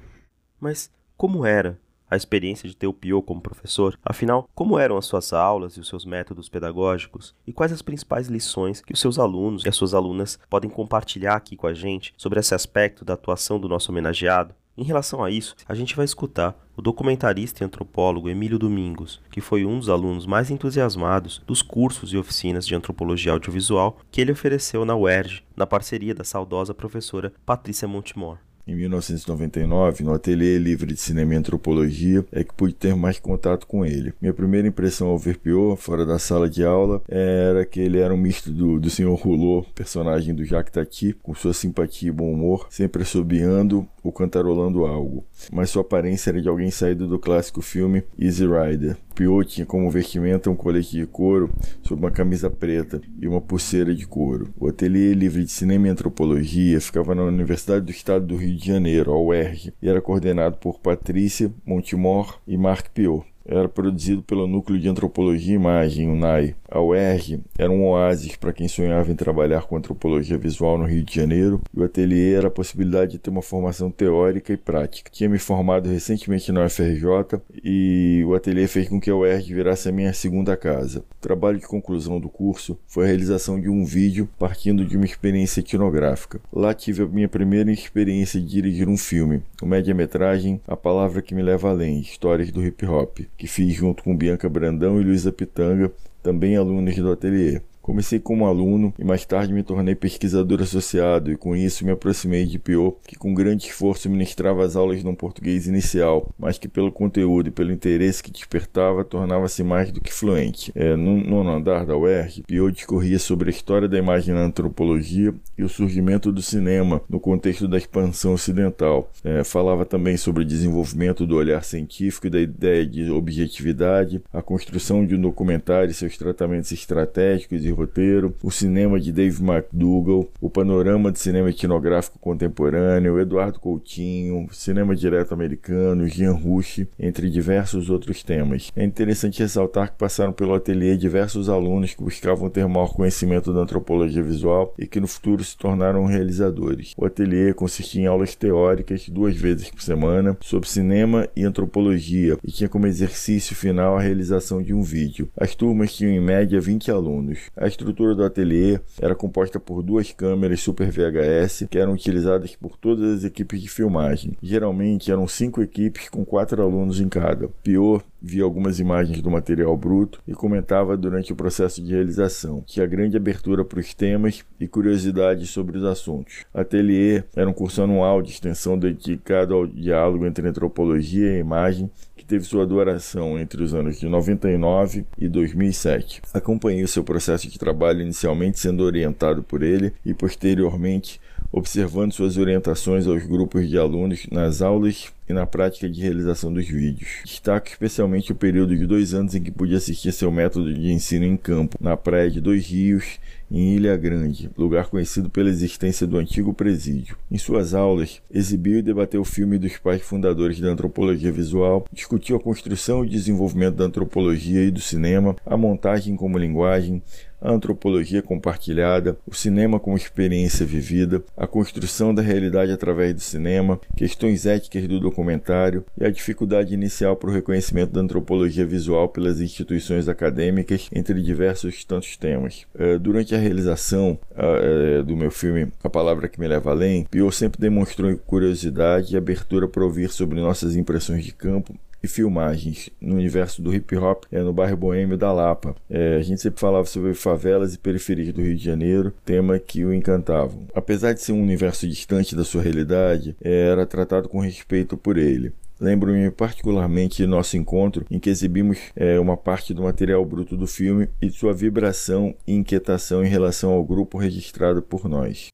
Mas 0.59 0.89
como 1.15 1.45
era 1.45 1.77
a 2.13 2.17
experiência 2.17 2.69
de 2.69 2.75
ter 2.75 2.87
o 2.87 2.93
Pio 2.93 3.21
como 3.21 3.41
professor? 3.41 3.97
Afinal, 4.03 4.47
como 4.53 4.77
eram 4.77 4.97
as 4.97 5.05
suas 5.05 5.33
aulas 5.33 5.73
e 5.73 5.79
os 5.79 5.87
seus 5.87 6.05
métodos 6.05 6.49
pedagógicos? 6.49 7.35
E 7.45 7.51
quais 7.51 7.71
as 7.71 7.81
principais 7.81 8.27
lições 8.27 8.81
que 8.81 8.93
os 8.93 8.99
seus 8.99 9.17
alunos 9.17 9.65
e 9.65 9.69
as 9.69 9.75
suas 9.75 9.93
alunas 9.93 10.39
podem 10.49 10.69
compartilhar 10.69 11.35
aqui 11.35 11.55
com 11.55 11.67
a 11.67 11.73
gente 11.73 12.13
sobre 12.17 12.39
esse 12.39 12.53
aspecto 12.53 13.03
da 13.03 13.13
atuação 13.13 13.59
do 13.59 13.67
nosso 13.67 13.91
homenageado? 13.91 14.53
Em 14.75 14.83
relação 14.83 15.23
a 15.23 15.29
isso, 15.29 15.55
a 15.67 15.75
gente 15.75 15.95
vai 15.95 16.03
escutar 16.03 16.57
o 16.75 16.81
documentarista 16.81 17.63
e 17.63 17.65
antropólogo 17.65 18.27
Emílio 18.27 18.57
Domingos, 18.57 19.21
que 19.29 19.39
foi 19.39 19.65
um 19.65 19.77
dos 19.77 19.87
alunos 19.87 20.25
mais 20.25 20.49
entusiasmados 20.49 21.43
dos 21.45 21.61
cursos 21.61 22.11
e 22.11 22.17
oficinas 22.17 22.65
de 22.65 22.73
antropologia 22.73 23.31
audiovisual 23.31 23.99
que 24.09 24.19
ele 24.19 24.31
ofereceu 24.31 24.83
na 24.83 24.95
UERJ, 24.95 25.43
na 25.55 25.67
parceria 25.67 26.15
da 26.15 26.23
saudosa 26.23 26.73
professora 26.73 27.31
Patrícia 27.45 27.87
Montemor. 27.87 28.39
Em 28.65 28.75
1999, 28.75 30.05
no 30.05 30.13
Ateliê 30.13 30.57
Livre 30.57 30.93
de 30.93 30.99
Cinema 30.99 31.33
e 31.33 31.37
Antropologia, 31.37 32.25
é 32.31 32.45
que 32.45 32.53
pude 32.53 32.73
ter 32.73 32.95
mais 32.95 33.19
contato 33.19 33.67
com 33.67 33.85
ele. 33.85 34.13
Minha 34.21 34.33
primeira 34.33 34.65
impressão 34.65 35.09
ao 35.09 35.17
ver 35.17 35.37
Piot, 35.37 35.75
fora 35.81 36.05
da 36.05 36.17
sala 36.17 36.49
de 36.49 36.63
aula, 36.63 37.01
era 37.09 37.65
que 37.65 37.81
ele 37.81 37.99
era 37.99 38.13
um 38.13 38.17
misto 38.17 38.49
do, 38.51 38.79
do 38.79 38.89
Sr. 38.89 39.13
Rouleau, 39.15 39.65
personagem 39.75 40.33
do 40.33 40.45
Jacques 40.45 40.71
Tati, 40.71 41.13
com 41.21 41.35
sua 41.35 41.53
simpatia 41.53 42.07
e 42.07 42.11
bom 42.11 42.31
humor, 42.31 42.67
sempre 42.69 43.01
assobiando 43.01 43.85
ou 44.01 44.13
cantarolando 44.13 44.85
algo. 44.85 45.25
Mas 45.51 45.69
sua 45.69 45.81
aparência 45.81 46.29
era 46.29 46.41
de 46.41 46.47
alguém 46.47 46.71
saído 46.71 47.07
do 47.07 47.19
clássico 47.19 47.61
filme 47.61 48.03
Easy 48.17 48.45
Rider. 48.45 48.97
Piot 49.13 49.47
tinha 49.47 49.65
como 49.65 49.89
vestimenta 49.89 50.49
um 50.49 50.55
colete 50.55 50.97
de 50.97 51.05
couro 51.05 51.51
sob 51.83 52.01
uma 52.01 52.11
camisa 52.11 52.49
preta 52.49 53.01
e 53.19 53.27
uma 53.27 53.39
pulseira 53.41 53.93
de 53.93 54.07
couro. 54.07 54.49
O 54.59 54.67
Ateliê 54.67 55.13
Livre 55.13 55.43
de 55.43 55.51
Cinema 55.51 55.87
e 55.87 55.91
Antropologia 55.91 56.81
ficava 56.81 57.13
na 57.13 57.23
Universidade 57.23 57.85
do 57.85 57.91
Estado 57.91 58.25
do 58.25 58.35
Rio 58.35 58.55
de 58.55 58.65
Janeiro, 58.65 59.11
a 59.11 59.19
UERJ, 59.19 59.73
e 59.81 59.89
era 59.89 60.01
coordenado 60.01 60.57
por 60.57 60.79
Patrícia 60.79 61.51
Montemor 61.65 62.39
e 62.47 62.57
Marc 62.57 62.89
Piot. 62.89 63.32
Era 63.45 63.67
produzido 63.67 64.23
pelo 64.23 64.47
Núcleo 64.47 64.79
de 64.79 64.87
Antropologia 64.87 65.53
e 65.53 65.55
Imagem, 65.55 66.09
UNAI. 66.09 66.55
A 66.69 66.81
UERJ 66.81 67.41
era 67.57 67.69
um 67.69 67.85
oásis 67.85 68.35
para 68.35 68.53
quem 68.53 68.67
sonhava 68.67 69.11
em 69.11 69.15
trabalhar 69.15 69.63
com 69.63 69.75
antropologia 69.75 70.37
visual 70.37 70.77
no 70.77 70.85
Rio 70.85 71.03
de 71.03 71.13
Janeiro, 71.13 71.61
e 71.75 71.79
o 71.79 71.83
ateliê 71.83 72.33
era 72.33 72.47
a 72.47 72.51
possibilidade 72.51 73.11
de 73.11 73.19
ter 73.19 73.29
uma 73.29 73.41
formação 73.41 73.91
teórica 73.91 74.53
e 74.53 74.57
prática. 74.57 75.11
Tinha 75.11 75.29
me 75.29 75.37
formado 75.37 75.89
recentemente 75.89 76.51
na 76.51 76.65
UFRJ 76.65 77.41
e 77.63 78.23
o 78.25 78.33
ateliê 78.33 78.65
fez 78.65 78.87
com 78.87 78.99
que 78.99 79.11
a 79.11 79.15
UERJ 79.15 79.53
virasse 79.53 79.89
a 79.89 79.91
minha 79.91 80.13
segunda 80.13 80.55
casa. 80.55 80.99
O 80.99 81.21
trabalho 81.21 81.59
de 81.59 81.67
conclusão 81.67 82.19
do 82.19 82.29
curso 82.29 82.79
foi 82.87 83.03
a 83.03 83.07
realização 83.07 83.59
de 83.59 83.69
um 83.69 83.83
vídeo 83.83 84.27
partindo 84.39 84.85
de 84.85 84.95
uma 84.95 85.05
experiência 85.05 85.59
etnográfica. 85.59 86.39
Lá 86.51 86.73
tive 86.73 87.03
a 87.03 87.07
minha 87.07 87.27
primeira 87.27 87.71
experiência 87.71 88.39
de 88.39 88.47
dirigir 88.47 88.87
um 88.87 88.97
filme, 88.97 89.43
o 89.61 89.65
média-metragem 89.65 90.61
A 90.65 90.77
Palavra 90.77 91.21
que 91.21 91.35
Me 91.35 91.43
Leva 91.43 91.69
Além, 91.69 91.99
Histórias 91.99 92.49
do 92.49 92.65
Hip 92.65 92.85
Hop 92.85 93.19
que 93.37 93.47
fiz 93.47 93.73
junto 93.73 94.03
com 94.03 94.15
Bianca 94.15 94.47
Brandão 94.49 94.99
e 94.99 95.03
Luísa 95.03 95.31
Pitanga, 95.31 95.91
também 96.21 96.55
alunos 96.55 96.95
do 96.95 97.11
ateliê. 97.11 97.61
Comecei 97.83 98.17
como 98.17 98.45
aluno 98.45 98.93
e 98.97 99.03
mais 99.03 99.25
tarde 99.25 99.51
me 99.51 99.61
tornei 99.61 99.93
pesquisador 99.93 100.61
associado 100.61 101.29
e 101.29 101.35
com 101.35 101.53
isso 101.53 101.83
me 101.83 101.91
aproximei 101.91 102.45
de 102.45 102.57
Piot, 102.57 102.95
que 103.05 103.17
com 103.17 103.33
grande 103.33 103.67
esforço 103.67 104.09
ministrava 104.09 104.63
as 104.63 104.77
aulas 104.77 105.03
no 105.03 105.13
português 105.13 105.67
inicial, 105.67 106.33
mas 106.39 106.57
que 106.57 106.69
pelo 106.69 106.93
conteúdo 106.93 107.49
e 107.49 107.51
pelo 107.51 107.73
interesse 107.73 108.23
que 108.23 108.31
despertava 108.31 109.03
tornava-se 109.03 109.65
mais 109.65 109.91
do 109.91 109.99
que 109.99 110.13
fluente. 110.13 110.71
É, 110.73 110.95
no 110.95 111.17
nono 111.17 111.51
andar 111.51 111.85
da 111.85 111.97
UERJ, 111.97 112.43
Piot 112.47 112.73
discorria 112.73 113.19
sobre 113.19 113.49
a 113.49 113.53
história 113.53 113.89
da 113.89 113.97
imagem 113.97 114.33
na 114.33 114.45
antropologia 114.45 115.35
e 115.57 115.63
o 115.63 115.67
surgimento 115.67 116.31
do 116.31 116.41
cinema 116.41 117.01
no 117.09 117.19
contexto 117.19 117.67
da 117.67 117.77
expansão 117.77 118.33
ocidental. 118.33 119.11
É, 119.25 119.43
falava 119.43 119.83
também 119.83 120.15
sobre 120.15 120.43
o 120.43 120.47
desenvolvimento 120.47 121.27
do 121.27 121.35
olhar 121.35 121.61
científico 121.65 122.27
e 122.27 122.29
da 122.29 122.39
ideia 122.39 122.85
de 122.85 123.11
objetividade, 123.11 124.23
a 124.31 124.41
construção 124.41 125.05
de 125.05 125.15
um 125.15 125.21
documentário 125.21 125.91
e 125.91 125.93
seus 125.93 126.17
tratamentos 126.17 126.71
estratégicos 126.71 127.65
e 127.65 127.72
roteiro, 127.73 128.33
o 128.43 128.51
cinema 128.51 128.99
de 128.99 129.11
Dave 129.11 129.43
McDougall, 129.43 130.29
o 130.39 130.49
panorama 130.49 131.11
de 131.11 131.19
cinema 131.19 131.49
etnográfico 131.49 132.19
contemporâneo, 132.19 133.19
Eduardo 133.19 133.59
Coutinho, 133.59 134.47
cinema 134.51 134.95
direto 134.95 135.33
americano, 135.33 136.07
Jean 136.07 136.33
Rush, 136.33 136.85
entre 136.99 137.29
diversos 137.29 137.89
outros 137.89 138.23
temas. 138.23 138.71
É 138.75 138.83
interessante 138.83 139.41
ressaltar 139.41 139.91
que 139.91 139.97
passaram 139.97 140.33
pelo 140.33 140.53
ateliê 140.53 140.95
diversos 140.97 141.49
alunos 141.49 141.93
que 141.93 142.03
buscavam 142.03 142.49
ter 142.49 142.67
maior 142.67 142.93
conhecimento 142.93 143.53
da 143.53 143.61
antropologia 143.61 144.23
visual 144.23 144.73
e 144.77 144.87
que 144.87 144.99
no 144.99 145.07
futuro 145.07 145.43
se 145.43 145.57
tornaram 145.57 146.05
realizadores. 146.05 146.93
O 146.97 147.05
ateliê 147.05 147.53
consistia 147.53 148.01
em 148.01 148.05
aulas 148.07 148.35
teóricas 148.35 149.07
duas 149.09 149.35
vezes 149.35 149.69
por 149.69 149.81
semana 149.81 150.37
sobre 150.41 150.69
cinema 150.69 151.27
e 151.35 151.43
antropologia 151.43 152.37
e 152.43 152.51
tinha 152.51 152.69
como 152.69 152.87
exercício 152.87 153.55
final 153.55 153.97
a 153.97 154.01
realização 154.01 154.61
de 154.61 154.73
um 154.73 154.81
vídeo. 154.81 155.29
As 155.37 155.55
turmas 155.55 155.93
tinham 155.95 156.11
em 156.11 156.19
média 156.19 156.59
20 156.59 156.91
alunos. 156.91 157.39
A 157.63 157.67
estrutura 157.67 158.13
do 158.13 158.25
ateliê 158.25 158.77
era 159.01 159.15
composta 159.15 159.57
por 159.57 159.81
duas 159.81 160.11
câmeras 160.11 160.59
Super 160.59 160.91
VHS 160.91 161.65
que 161.69 161.77
eram 161.77 161.93
utilizadas 161.93 162.57
por 162.57 162.75
todas 162.75 163.19
as 163.19 163.23
equipes 163.23 163.61
de 163.61 163.69
filmagem. 163.69 164.33
Geralmente 164.43 165.09
eram 165.09 165.25
cinco 165.29 165.61
equipes 165.61 166.09
com 166.09 166.25
quatro 166.25 166.61
alunos 166.61 166.99
em 166.99 167.07
cada. 167.07 167.47
Pior, 167.63 168.03
via 168.21 168.43
algumas 168.43 168.81
imagens 168.81 169.21
do 169.21 169.31
material 169.31 169.77
bruto 169.77 170.21
e 170.27 170.33
comentava 170.33 170.97
durante 170.97 171.31
o 171.31 171.37
processo 171.37 171.81
de 171.81 171.93
realização. 171.93 172.61
Tinha 172.67 172.85
grande 172.85 173.15
abertura 173.15 173.63
para 173.63 173.79
os 173.79 173.93
temas 173.93 174.43
e 174.59 174.67
curiosidades 174.67 175.49
sobre 175.49 175.77
os 175.77 175.85
assuntos. 175.85 176.43
Ateliê 176.53 177.23
era 177.33 177.49
um 177.49 177.53
curso 177.53 177.81
anual 177.81 178.21
de 178.21 178.31
extensão 178.31 178.77
dedicado 178.77 179.53
ao 179.53 179.65
diálogo 179.65 180.25
entre 180.25 180.45
antropologia 180.49 181.37
e 181.37 181.39
imagem 181.39 181.89
que 182.23 182.29
teve 182.29 182.45
sua 182.45 182.65
duração 182.65 183.37
entre 183.37 183.61
os 183.61 183.73
anos 183.73 183.99
de 183.99 184.07
99 184.07 185.05
e 185.17 185.27
2007. 185.27 186.21
Acompanhei 186.33 186.81
o 186.81 186.87
seu 186.87 187.03
processo 187.03 187.49
de 187.49 187.59
trabalho 187.59 188.01
inicialmente 188.01 188.59
sendo 188.59 188.83
orientado 188.83 189.43
por 189.43 189.61
ele 189.61 189.93
e 190.05 190.13
posteriormente 190.13 191.19
observando 191.53 192.11
suas 192.11 192.35
orientações 192.35 193.05
aos 193.05 193.23
grupos 193.23 193.69
de 193.69 193.77
alunos 193.77 194.25
nas 194.31 194.59
aulas 194.59 195.13
e 195.29 195.33
na 195.33 195.45
prática 195.45 195.87
de 195.87 196.01
realização 196.01 196.51
dos 196.51 196.67
vídeos. 196.67 197.21
Destaco 197.23 197.67
especialmente 197.67 198.31
o 198.31 198.35
período 198.35 198.75
de 198.75 198.87
dois 198.87 199.13
anos 199.13 199.35
em 199.35 199.41
que 199.41 199.51
pude 199.51 199.75
assistir 199.75 200.11
seu 200.11 200.31
método 200.31 200.73
de 200.73 200.91
ensino 200.91 201.25
em 201.25 201.37
campo, 201.37 201.77
na 201.79 201.95
praia 201.95 202.29
de 202.29 202.41
Dois 202.41 202.65
Rios, 202.67 203.19
em 203.51 203.75
Ilha 203.75 203.95
Grande, 203.95 204.49
lugar 204.57 204.87
conhecido 204.87 205.29
pela 205.29 205.49
existência 205.49 206.07
do 206.07 206.17
antigo 206.17 206.53
presídio. 206.53 207.15
Em 207.29 207.37
suas 207.37 207.75
aulas, 207.75 208.19
exibiu 208.31 208.79
e 208.79 208.81
debateu 208.81 209.21
o 209.21 209.25
filme 209.25 209.59
dos 209.59 209.77
pais 209.77 210.01
fundadores 210.01 210.59
da 210.59 210.69
antropologia 210.69 211.31
visual, 211.31 211.85
discutiu 211.93 212.35
a 212.35 212.39
construção 212.39 213.05
e 213.05 213.09
desenvolvimento 213.09 213.75
da 213.75 213.85
antropologia 213.85 214.63
e 214.63 214.71
do 214.71 214.81
cinema, 214.81 215.35
a 215.45 215.55
montagem 215.55 216.15
como 216.15 216.39
linguagem, 216.39 217.01
a 217.43 217.51
antropologia 217.51 218.21
compartilhada, 218.21 219.17
o 219.27 219.35
cinema 219.35 219.79
como 219.79 219.97
experiência 219.97 220.65
vivida, 220.65 221.21
a 221.35 221.45
construção 221.45 222.15
da 222.15 222.21
realidade 222.21 222.71
através 222.71 223.13
do 223.13 223.19
cinema, 223.19 223.79
questões 223.97 224.45
éticas 224.45 224.87
do 224.87 224.99
documentário 224.99 225.83
e 225.99 226.05
a 226.05 226.09
dificuldade 226.09 226.73
inicial 226.73 227.15
para 227.17 227.29
o 227.29 227.33
reconhecimento 227.33 227.91
da 227.91 227.99
antropologia 227.99 228.65
visual 228.65 229.09
pelas 229.09 229.41
instituições 229.41 230.07
acadêmicas, 230.07 230.89
entre 230.93 231.21
diversos 231.21 231.83
tantos 231.83 232.15
temas. 232.15 232.65
Eh, 232.79 232.97
durante 232.97 233.35
a 233.35 233.37
realização 233.37 234.17
eh, 234.35 235.03
do 235.03 235.17
meu 235.17 235.29
filme 235.29 235.67
A 235.83 235.89
Palavra 235.89 236.29
que 236.29 236.39
Me 236.39 236.47
Leva 236.47 236.71
Além, 236.71 237.05
Pio 237.11 237.29
sempre 237.31 237.59
demonstrou 237.59 238.15
curiosidade 238.17 239.13
e 239.13 239.17
abertura 239.17 239.67
para 239.67 239.83
ouvir 239.83 240.09
sobre 240.09 240.39
nossas 240.39 240.75
impressões 240.75 241.25
de 241.25 241.33
campo 241.33 241.75
e 242.03 242.07
filmagens 242.07 242.89
no 242.99 243.15
universo 243.15 243.61
do 243.61 243.73
hip 243.73 243.95
hop 243.95 244.25
é, 244.31 244.41
no 244.41 244.51
bairro 244.51 244.75
boêmio 244.75 245.17
da 245.17 245.31
Lapa. 245.31 245.73
É, 245.89 246.17
a 246.17 246.21
gente 246.21 246.41
sempre 246.41 246.59
falava 246.59 246.85
sobre 246.85 247.13
favelas 247.13 247.73
e 247.73 247.79
periferias 247.79 248.33
do 248.33 248.41
Rio 248.41 248.55
de 248.55 248.63
Janeiro, 248.63 249.13
tema 249.23 249.57
que 249.57 249.85
o 249.85 249.93
encantavam. 249.93 250.67
Apesar 250.75 251.13
de 251.13 251.21
ser 251.21 251.31
um 251.31 251.41
universo 251.41 251.87
distante 251.87 252.35
da 252.35 252.43
sua 252.43 252.61
realidade, 252.61 253.35
é, 253.41 253.69
era 253.69 253.85
tratado 253.85 254.27
com 254.27 254.39
respeito 254.39 254.97
por 254.97 255.17
ele. 255.17 255.53
Lembro-me 255.79 256.29
particularmente 256.29 257.17
de 257.17 257.27
nosso 257.27 257.57
encontro 257.57 258.05
em 258.09 258.19
que 258.19 258.29
exibimos 258.29 258.77
é, 258.95 259.19
uma 259.19 259.35
parte 259.35 259.73
do 259.73 259.83
material 259.83 260.23
bruto 260.23 260.55
do 260.55 260.67
filme 260.67 261.09
e 261.21 261.27
de 261.27 261.33
sua 261.33 261.53
vibração 261.53 262.35
e 262.45 262.53
inquietação 262.53 263.23
em 263.23 263.27
relação 263.27 263.71
ao 263.71 263.83
grupo 263.83 264.17
registrado 264.17 264.81
por 264.81 265.09
nós. 265.09 265.47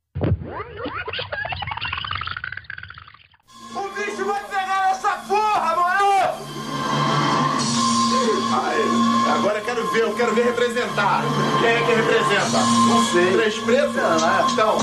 Ver, 10.00 10.04
eu 10.04 10.16
quero 10.16 10.34
ver 10.34 10.46
representar. 10.46 11.24
Quem 11.60 11.70
é 11.70 11.86
que 11.86 11.94
representa? 11.94 12.58
Não 12.88 13.12
sei. 13.12 13.32
Três 13.34 13.60
pretos? 13.60 13.96
Não, 13.96 14.50
Então, 14.52 14.78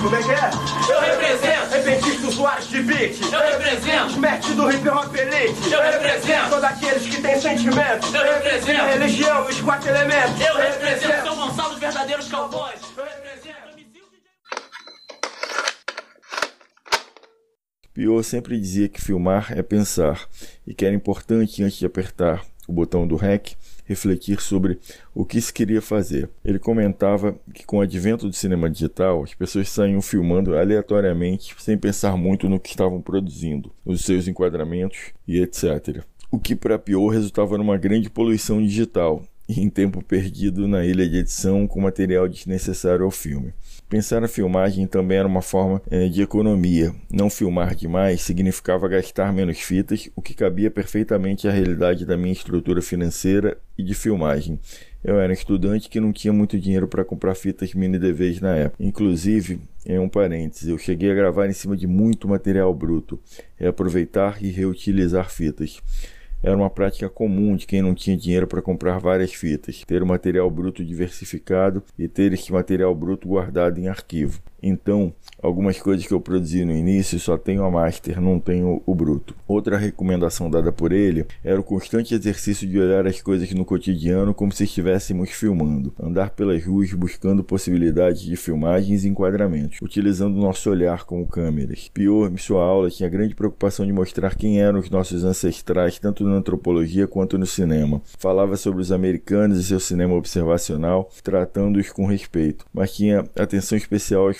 como 0.00 0.16
é 0.16 0.22
que 0.22 0.30
é? 0.30 0.50
Eu 0.88 1.00
represento. 1.00 1.70
Repentista 1.70 2.26
usuários 2.28 2.68
de 2.68 2.82
beat. 2.82 3.20
Eu 3.32 3.40
represento. 3.40 4.20
Mestre 4.20 4.54
do 4.54 4.70
hip 4.70 4.88
hop 4.88 5.14
elite. 5.14 5.72
Eu 5.72 5.82
represento. 5.82 6.50
Todos 6.50 6.64
aqueles 6.64 7.02
que 7.02 7.20
têm 7.20 7.40
sentimentos. 7.40 8.14
Eu 8.14 8.22
represento. 8.22 8.84
Religião, 8.84 9.46
os 9.46 9.60
quatro 9.60 9.88
elementos. 9.88 10.40
Eu 10.40 10.56
represento 10.56 11.24
São 11.26 11.36
Gonçalo, 11.36 11.74
os 11.74 11.80
verdadeiros 11.80 12.28
cowboys. 12.28 12.80
Eu 12.96 13.04
represento. 13.04 13.62
Pior 17.94 18.22
sempre 18.22 18.58
dizia 18.58 18.88
que 18.88 19.02
filmar 19.02 19.52
é 19.52 19.62
pensar 19.62 20.26
e 20.66 20.72
que 20.74 20.86
era 20.86 20.94
importante 20.94 21.62
antes 21.62 21.76
de 21.76 21.84
apertar 21.84 22.42
o 22.66 22.72
botão 22.72 23.06
do 23.06 23.16
REC, 23.16 23.54
refletir 23.84 24.40
sobre 24.40 24.78
o 25.14 25.24
que 25.24 25.40
se 25.40 25.52
queria 25.52 25.82
fazer. 25.82 26.28
Ele 26.44 26.58
comentava 26.58 27.36
que 27.52 27.64
com 27.64 27.78
o 27.78 27.80
advento 27.80 28.28
do 28.28 28.34
cinema 28.34 28.70
digital, 28.70 29.22
as 29.22 29.34
pessoas 29.34 29.68
saíam 29.68 30.00
filmando 30.00 30.56
aleatoriamente, 30.56 31.54
sem 31.58 31.76
pensar 31.76 32.16
muito 32.16 32.48
no 32.48 32.60
que 32.60 32.70
estavam 32.70 33.00
produzindo, 33.00 33.72
nos 33.84 34.04
seus 34.04 34.28
enquadramentos 34.28 35.12
e 35.26 35.40
etc. 35.40 36.02
O 36.30 36.38
que 36.38 36.54
para 36.54 36.78
pior 36.78 37.08
resultava 37.08 37.58
numa 37.58 37.76
grande 37.76 38.08
poluição 38.08 38.60
digital, 38.62 39.22
e 39.48 39.60
em 39.60 39.68
tempo 39.68 40.02
perdido 40.02 40.66
na 40.66 40.84
ilha 40.84 41.08
de 41.08 41.18
edição 41.18 41.66
com 41.66 41.80
material 41.80 42.28
desnecessário 42.28 43.04
ao 43.04 43.10
filme. 43.10 43.52
Pensar 43.92 44.24
a 44.24 44.28
filmagem 44.28 44.86
também 44.86 45.18
era 45.18 45.28
uma 45.28 45.42
forma 45.42 45.82
é, 45.90 46.08
de 46.08 46.22
economia. 46.22 46.94
Não 47.12 47.28
filmar 47.28 47.74
demais 47.74 48.22
significava 48.22 48.88
gastar 48.88 49.30
menos 49.34 49.60
fitas, 49.60 50.08
o 50.16 50.22
que 50.22 50.32
cabia 50.32 50.70
perfeitamente 50.70 51.46
à 51.46 51.50
realidade 51.50 52.06
da 52.06 52.16
minha 52.16 52.32
estrutura 52.32 52.80
financeira 52.80 53.58
e 53.76 53.82
de 53.82 53.92
filmagem. 53.94 54.58
Eu 55.04 55.20
era 55.20 55.30
estudante 55.30 55.90
que 55.90 56.00
não 56.00 56.10
tinha 56.10 56.32
muito 56.32 56.58
dinheiro 56.58 56.88
para 56.88 57.04
comprar 57.04 57.34
fitas 57.34 57.74
mini 57.74 57.98
DVs 57.98 58.40
na 58.40 58.56
época. 58.56 58.82
Inclusive, 58.82 59.60
em 59.84 59.98
um 59.98 60.08
parênteses, 60.08 60.70
eu 60.70 60.78
cheguei 60.78 61.10
a 61.10 61.14
gravar 61.14 61.46
em 61.46 61.52
cima 61.52 61.76
de 61.76 61.86
muito 61.86 62.26
material 62.26 62.72
bruto, 62.72 63.20
reaproveitar 63.56 64.42
e 64.42 64.50
reutilizar 64.50 65.28
fitas. 65.28 65.82
Era 66.42 66.56
uma 66.56 66.68
prática 66.68 67.08
comum 67.08 67.54
de 67.54 67.66
quem 67.66 67.80
não 67.80 67.94
tinha 67.94 68.16
dinheiro 68.16 68.48
para 68.48 68.60
comprar 68.60 68.98
várias 68.98 69.32
fitas, 69.32 69.84
ter 69.86 70.02
o 70.02 70.06
material 70.06 70.50
bruto 70.50 70.84
diversificado 70.84 71.84
e 71.96 72.08
ter 72.08 72.32
esse 72.32 72.52
material 72.52 72.92
bruto 72.94 73.28
guardado 73.28 73.78
em 73.78 73.86
arquivo. 73.86 74.42
Então, 74.62 75.12
algumas 75.42 75.80
coisas 75.80 76.06
que 76.06 76.14
eu 76.14 76.20
produzi 76.20 76.64
no 76.64 76.72
início 76.72 77.18
só 77.18 77.36
tenho 77.36 77.64
a 77.64 77.70
master, 77.70 78.20
não 78.20 78.38
tenho 78.38 78.80
o 78.86 78.94
bruto. 78.94 79.34
Outra 79.48 79.76
recomendação 79.76 80.48
dada 80.48 80.70
por 80.70 80.92
ele 80.92 81.26
era 81.42 81.60
o 81.60 81.64
constante 81.64 82.14
exercício 82.14 82.68
de 82.68 82.78
olhar 82.78 83.06
as 83.06 83.20
coisas 83.20 83.50
no 83.52 83.64
cotidiano 83.64 84.32
como 84.32 84.52
se 84.52 84.64
estivéssemos 84.64 85.30
filmando, 85.30 85.92
andar 86.00 86.30
pelas 86.30 86.64
ruas 86.64 86.92
buscando 86.92 87.42
possibilidades 87.42 88.22
de 88.22 88.36
filmagens 88.36 89.04
e 89.04 89.08
enquadramentos, 89.08 89.78
utilizando 89.82 90.36
nosso 90.36 90.70
olhar 90.70 91.04
como 91.04 91.26
câmeras. 91.26 91.90
Pior, 91.92 92.30
em 92.30 92.36
sua 92.36 92.62
aula, 92.64 92.90
tinha 92.90 93.08
grande 93.08 93.34
preocupação 93.34 93.84
de 93.84 93.92
mostrar 93.92 94.36
quem 94.36 94.60
eram 94.60 94.78
os 94.78 94.90
nossos 94.90 95.24
ancestrais, 95.24 95.98
tanto 95.98 96.24
na 96.24 96.36
antropologia 96.36 97.06
quanto 97.06 97.36
no 97.36 97.46
cinema. 97.46 98.00
Falava 98.18 98.56
sobre 98.56 98.80
os 98.80 98.92
americanos 98.92 99.58
e 99.58 99.64
seu 99.64 99.80
cinema 99.80 100.14
observacional, 100.14 101.10
tratando-os 101.22 101.90
com 101.90 102.06
respeito, 102.06 102.64
mas 102.72 102.94
tinha 102.94 103.24
atenção 103.36 103.76
especial 103.76 104.26
aos 104.26 104.36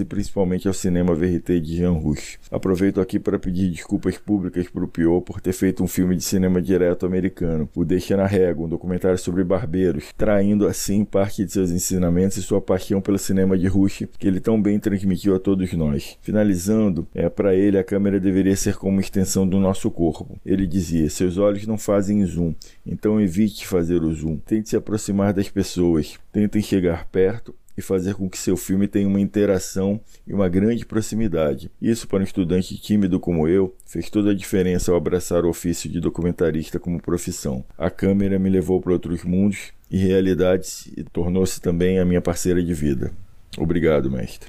e 0.00 0.04
principalmente 0.04 0.68
ao 0.68 0.74
cinema 0.74 1.14
verité 1.14 1.58
de 1.58 1.76
Jean 1.76 1.92
Rouch. 1.92 2.38
Aproveito 2.50 3.00
aqui 3.00 3.18
para 3.18 3.38
pedir 3.38 3.70
desculpas 3.70 4.18
públicas 4.18 4.68
para 4.68 4.84
o 4.84 4.88
Piot 4.88 5.24
por 5.24 5.40
ter 5.40 5.52
feito 5.52 5.82
um 5.82 5.86
filme 5.86 6.16
de 6.16 6.22
cinema 6.22 6.60
direto 6.60 7.06
americano, 7.06 7.68
O 7.74 7.84
Deixa 7.84 8.16
na 8.16 8.26
Régua, 8.26 8.66
um 8.66 8.68
documentário 8.68 9.18
sobre 9.18 9.44
barbeiros, 9.44 10.12
traindo 10.16 10.66
assim 10.66 11.04
parte 11.04 11.44
de 11.44 11.52
seus 11.52 11.70
ensinamentos 11.70 12.36
e 12.36 12.42
sua 12.42 12.60
paixão 12.60 13.00
pelo 13.00 13.18
cinema 13.18 13.58
de 13.58 13.66
Rouch, 13.66 14.08
que 14.18 14.26
ele 14.26 14.40
tão 14.40 14.60
bem 14.60 14.78
transmitiu 14.78 15.34
a 15.34 15.38
todos 15.38 15.72
nós. 15.72 16.16
Finalizando, 16.20 17.06
é 17.14 17.28
para 17.28 17.54
ele 17.54 17.78
a 17.78 17.84
câmera 17.84 18.20
deveria 18.20 18.56
ser 18.56 18.76
como 18.76 19.00
extensão 19.00 19.46
do 19.46 19.58
nosso 19.58 19.90
corpo. 19.90 20.38
Ele 20.44 20.66
dizia: 20.66 21.08
seus 21.10 21.38
olhos 21.38 21.66
não 21.66 21.78
fazem 21.78 22.24
zoom, 22.24 22.54
então 22.86 23.20
evite 23.20 23.66
fazer 23.66 24.02
o 24.02 24.12
zoom. 24.12 24.36
Tente 24.36 24.70
se 24.70 24.76
aproximar 24.76 25.32
das 25.32 25.48
pessoas, 25.48 26.18
tentem 26.32 26.62
chegar 26.62 27.06
perto 27.06 27.54
e 27.76 27.82
fazer 27.82 28.14
com 28.14 28.28
que 28.28 28.38
seu 28.38 28.56
filme 28.56 28.86
tenha 28.86 29.08
uma 29.08 29.20
interação 29.20 30.00
e 30.26 30.32
uma 30.32 30.48
grande 30.48 30.84
proximidade. 30.84 31.70
Isso, 31.80 32.06
para 32.06 32.20
um 32.20 32.24
estudante 32.24 32.76
tímido 32.80 33.18
como 33.18 33.48
eu, 33.48 33.74
fez 33.86 34.10
toda 34.10 34.30
a 34.30 34.34
diferença 34.34 34.90
ao 34.90 34.96
abraçar 34.96 35.44
o 35.44 35.48
ofício 35.48 35.90
de 35.90 36.00
documentarista 36.00 36.78
como 36.78 37.00
profissão. 37.00 37.64
A 37.76 37.90
câmera 37.90 38.38
me 38.38 38.50
levou 38.50 38.80
para 38.80 38.92
outros 38.92 39.24
mundos 39.24 39.72
e 39.90 39.96
realidades 39.98 40.86
e 40.96 41.02
tornou-se 41.04 41.60
também 41.60 41.98
a 41.98 42.04
minha 42.04 42.20
parceira 42.20 42.62
de 42.62 42.74
vida. 42.74 43.12
Obrigado, 43.58 44.10
mestre. 44.10 44.48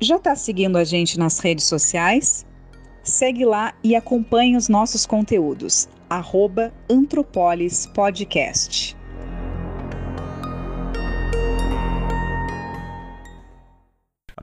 Já 0.00 0.16
está 0.16 0.34
seguindo 0.34 0.78
a 0.78 0.84
gente 0.84 1.18
nas 1.18 1.38
redes 1.38 1.64
sociais? 1.64 2.46
Segue 3.02 3.44
lá 3.44 3.74
e 3.82 3.94
acompanhe 3.94 4.56
os 4.56 4.68
nossos 4.68 5.04
conteúdos. 5.04 5.88
Arroba 6.08 6.72
Antropolis 6.88 7.86
Podcast. 7.86 8.99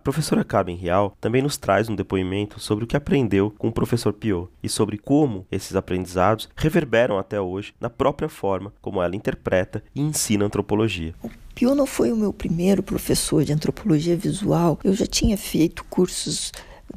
Professora 0.08 0.46
Carmen 0.46 0.78
Real 0.78 1.18
também 1.20 1.42
nos 1.42 1.58
traz 1.58 1.90
um 1.90 1.96
depoimento 1.96 2.62
sobre 2.62 2.86
o 2.86 2.88
que 2.88 2.96
aprendeu 2.96 3.54
com 3.58 3.68
o 3.68 3.74
professor 3.74 4.14
Piot 4.14 4.48
e 4.64 4.70
sobre 4.70 4.98
como 4.98 5.46
esses 5.52 5.76
aprendizados 5.76 6.48
reverberam 6.56 7.18
até 7.18 7.42
hoje 7.42 7.74
na 7.78 7.90
própria 7.90 8.30
forma 8.30 8.72
como 8.82 9.04
ela 9.04 9.18
interpreta 9.18 9.84
e 9.94 10.00
ensina 10.00 10.46
antropologia. 10.46 11.14
O 11.22 11.30
Piot 11.54 11.76
não 11.76 11.86
foi 11.86 12.14
o 12.14 12.16
meu 12.16 12.32
primeiro 12.32 12.82
professor 12.82 13.44
de 13.44 13.52
antropologia 13.52 14.16
visual. 14.16 14.80
Eu 14.82 14.94
já 14.94 15.06
tinha 15.06 15.38
feito 15.38 15.84
cursos 15.84 16.54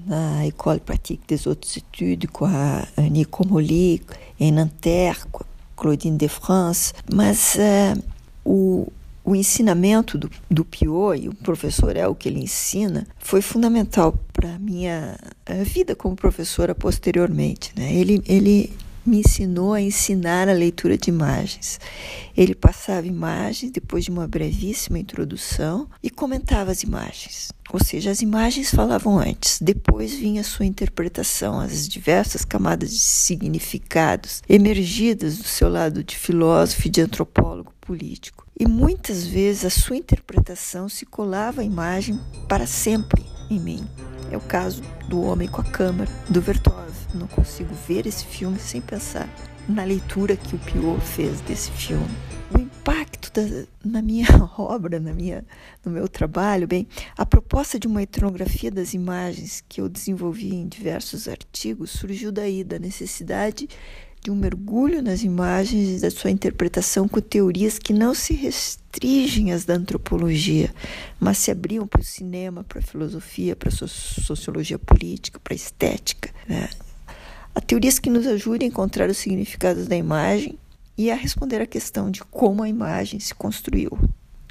na 0.07 0.47
École 0.47 0.79
Pratique 0.79 1.27
des 1.27 1.49
Hautes 1.49 1.79
Études 1.79 2.31
com 2.31 2.45
a 2.45 2.87
Annie 2.97 3.25
Comolli, 3.25 4.03
em 4.39 4.53
Nanterre, 4.53 5.19
com 5.33 5.43
a 5.43 5.47
Claudine 5.75 6.17
de 6.17 6.29
France, 6.29 6.95
mas 7.13 7.57
uh, 7.57 8.01
o, 8.45 8.93
o 9.25 9.37
ensinamento 9.37 10.17
do, 10.17 10.31
do 10.51 10.65
Piot, 10.65 11.21
e 11.23 11.29
o 11.29 11.35
professor 11.35 11.97
é 11.97 12.07
o 12.07 12.15
que 12.15 12.29
ele 12.29 12.41
ensina, 12.41 13.07
foi 13.19 13.43
fundamental 13.43 14.13
para 14.33 14.55
a 14.55 14.59
minha 14.59 15.19
vida 15.65 15.95
como 15.95 16.17
professora 16.17 16.75
posteriormente. 16.75 17.73
Né? 17.77 17.95
Ele, 17.95 18.23
ele 18.27 18.73
me 19.05 19.21
ensinou 19.21 19.73
a 19.73 19.81
ensinar 19.81 20.49
a 20.49 20.53
leitura 20.53 20.97
de 20.97 21.11
imagens. 21.11 21.81
Ele 22.37 22.55
passava 22.55 23.07
imagens 23.07 23.73
depois 23.73 24.05
de 24.05 24.11
uma 24.11 24.29
brevíssima 24.29 24.99
introdução 24.99 25.89
e 26.03 26.11
comentava 26.11 26.71
as 26.71 26.83
imagens. 26.83 27.51
Ou 27.73 27.83
seja, 27.83 28.11
as 28.11 28.21
imagens 28.21 28.71
falavam 28.71 29.19
antes, 29.19 29.61
depois 29.61 30.13
vinha 30.13 30.41
a 30.41 30.45
sua 30.45 30.67
interpretação, 30.67 31.61
as 31.61 31.89
diversas 31.89 32.45
camadas 32.45 32.91
de 32.91 32.99
significados 32.99 34.43
emergidas 34.49 35.39
do 35.39 35.45
seu 35.45 35.69
lado 35.69 36.03
de 36.03 36.17
filósofo 36.17 36.89
e 36.89 36.91
de 36.91 37.01
antropólogo 37.01 37.73
político. 37.81 38.50
E 38.61 38.69
muitas 38.69 39.27
vezes 39.27 39.65
a 39.65 39.71
sua 39.71 39.97
interpretação 39.97 40.87
se 40.87 41.07
colava 41.07 41.63
à 41.63 41.65
imagem 41.65 42.21
para 42.47 42.67
sempre 42.67 43.25
em 43.49 43.59
mim. 43.59 43.89
É 44.31 44.37
o 44.37 44.41
caso 44.41 44.83
do 45.09 45.23
Homem 45.23 45.49
com 45.49 45.63
a 45.63 45.65
Câmara, 45.65 46.11
do 46.29 46.43
Vertov. 46.43 46.93
Não 47.15 47.27
consigo 47.27 47.75
ver 47.89 48.07
esse 48.07 48.23
filme 48.27 48.59
sem 48.59 48.83
pensar 48.83 49.27
na 49.67 49.83
leitura 49.83 50.37
que 50.37 50.55
o 50.55 50.59
Piot 50.59 51.01
fez 51.01 51.41
desse 51.41 51.71
filme. 51.71 52.07
O 52.55 52.61
impacto 52.61 53.33
da, 53.33 53.65
na 53.83 54.03
minha 54.03 54.27
obra, 54.59 55.01
na 55.01 55.15
minha, 55.15 55.43
no 55.83 55.91
meu 55.91 56.07
trabalho, 56.07 56.69
bem, 56.69 56.87
a 57.17 57.25
proposta 57.25 57.79
de 57.79 57.87
uma 57.87 58.03
etnografia 58.03 58.71
das 58.71 58.93
imagens 58.93 59.65
que 59.67 59.81
eu 59.81 59.89
desenvolvi 59.89 60.55
em 60.55 60.69
diversos 60.69 61.29
artigos 61.29 61.93
surgiu 61.93 62.31
daí 62.31 62.63
da 62.63 62.79
necessidade 62.79 63.67
de 64.23 64.31
um 64.31 64.35
mergulho 64.35 65.03
nas 65.03 65.23
imagens 65.23 65.99
e 65.99 66.01
da 66.01 66.11
sua 66.11 66.31
interpretação 66.31 67.09
com 67.09 67.21
teorias 67.21 67.79
que 67.79 67.93
não 67.93 68.15
se 68.15 68.35
restringem 68.35 69.53
às 69.53 69.65
da 69.65 69.75
antropologia, 69.75 70.73
mas 71.19 71.39
se 71.39 71.51
abriam 71.51 71.87
para 71.87 72.01
o 72.01 72.05
cinema, 72.05 72.63
para 72.63 72.81
a 72.81 72.83
filosofia, 72.83 73.57
para 73.57 73.71
a 73.71 73.73
sociologia 73.73 74.79
política, 74.79 75.41
para 75.43 75.55
a 75.55 75.57
estética. 75.57 76.31
Né? 76.47 76.69
Há 77.55 77.61
teorias 77.61 77.99
que 77.99 78.11
nos 78.11 78.27
ajudem 78.27 78.69
a 78.69 78.71
encontrar 78.71 79.09
os 79.09 79.17
significados 79.17 79.87
da 79.87 79.97
imagem 79.97 80.59
e 80.99 81.11
a 81.11 81.15
responder 81.15 81.63
à 81.63 81.67
questão 81.67 82.11
de 82.11 82.23
como 82.25 82.63
a 82.63 82.69
imagem 82.69 83.19
se 83.19 83.35
construiu. 83.35 83.99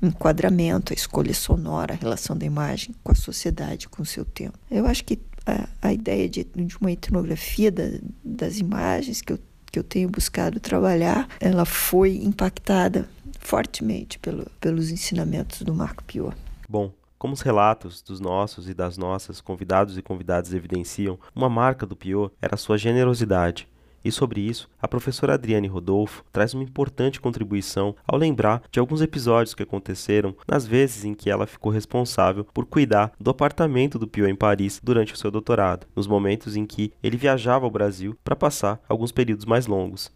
Enquadramento, 0.02 0.94
a 0.94 0.96
escolha 0.96 1.34
sonora, 1.34 1.94
a 1.94 1.98
relação 1.98 2.36
da 2.36 2.46
imagem 2.46 2.96
com 3.04 3.12
a 3.12 3.16
sociedade, 3.16 3.88
com 3.88 4.02
o 4.02 4.06
seu 4.06 4.26
tempo. 4.26 4.58
Eu 4.72 4.88
acho 4.88 5.04
que 5.04 5.20
a, 5.46 5.68
a 5.82 5.94
ideia 5.94 6.28
de, 6.28 6.44
de, 6.44 6.78
uma 6.78 6.92
etnografia 6.92 7.72
da, 7.72 7.84
das 8.24 8.58
imagens 8.58 9.22
que 9.22 9.34
eu 9.34 9.40
que 9.70 9.80
eu 9.80 9.84
tenho 9.84 10.10
buscado 10.10 10.60
trabalhar, 10.60 11.28
ela 11.40 11.66
foi 11.66 12.18
impactada 12.18 13.08
fortemente 13.40 14.20
pelo, 14.20 14.46
pelos 14.60 14.90
ensinamentos 14.90 15.62
do 15.62 15.74
Marco 15.74 16.04
Pior. 16.04 16.36
Bom, 16.68 16.92
como 17.18 17.34
os 17.34 17.42
relatos 17.42 18.02
dos 18.02 18.20
nossos 18.20 18.68
e 18.70 18.74
das 18.74 18.98
nossas 18.98 19.42
convidados 19.42 19.98
e 19.98 20.02
convidadas 20.02 20.54
evidenciam, 20.54 21.20
uma 21.36 21.50
marca 21.50 21.86
do 21.86 21.96
Pior 21.96 22.32
era 22.42 22.58
sua 22.58 22.78
generosidade 22.78 23.68
e 24.04 24.12
sobre 24.12 24.42
isso, 24.42 24.70
a 24.82 24.88
professora 24.88 25.34
Adriane 25.34 25.68
Rodolfo 25.68 26.24
traz 26.32 26.54
uma 26.54 26.64
importante 26.64 27.20
contribuição 27.20 27.96
ao 28.08 28.18
lembrar 28.18 28.62
de 28.72 28.80
alguns 28.80 29.02
episódios 29.02 29.54
que 29.54 29.64
aconteceram 29.64 30.36
nas 30.48 30.66
vezes 30.66 31.06
em 31.06 31.14
que 31.14 31.30
ela 31.30 31.48
ficou 31.48 31.72
responsável 31.72 32.46
por 32.54 32.66
cuidar 32.66 33.12
do 33.20 33.30
apartamento 33.30 34.00
do 34.00 34.08
Pio 34.08 34.28
em 34.28 34.36
Paris 34.36 34.80
durante 34.84 35.14
o 35.14 35.18
seu 35.18 35.32
doutorado, 35.32 35.88
nos 35.96 36.08
momentos 36.08 36.56
em 36.56 36.66
que 36.66 36.94
ele 37.04 37.18
viajava 37.18 37.66
ao 37.66 37.72
Brasil 37.72 38.16
para 38.24 38.36
passar 38.36 38.80
alguns 38.88 39.12
períodos 39.12 39.46
mais 39.46 39.68
longos. 39.68 40.12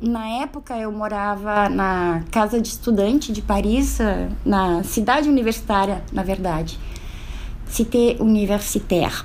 Na 0.00 0.28
época 0.42 0.76
eu 0.76 0.92
morava 0.92 1.70
na 1.70 2.22
casa 2.30 2.60
de 2.60 2.68
estudante 2.68 3.32
de 3.32 3.40
Paris, 3.40 3.98
na 4.44 4.82
cidade 4.82 5.28
universitária, 5.28 6.04
na 6.12 6.22
verdade, 6.22 6.78
Cité 7.66 8.16
Universitaire. 8.20 9.24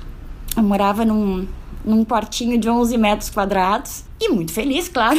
Eu 0.56 0.62
morava 0.62 1.04
num 1.04 1.46
num 1.84 2.04
quartinho 2.04 2.58
de 2.58 2.68
11 2.68 2.96
metros 2.96 3.30
quadrados 3.30 4.04
e 4.20 4.28
muito 4.28 4.52
feliz, 4.52 4.88
claro. 4.88 5.18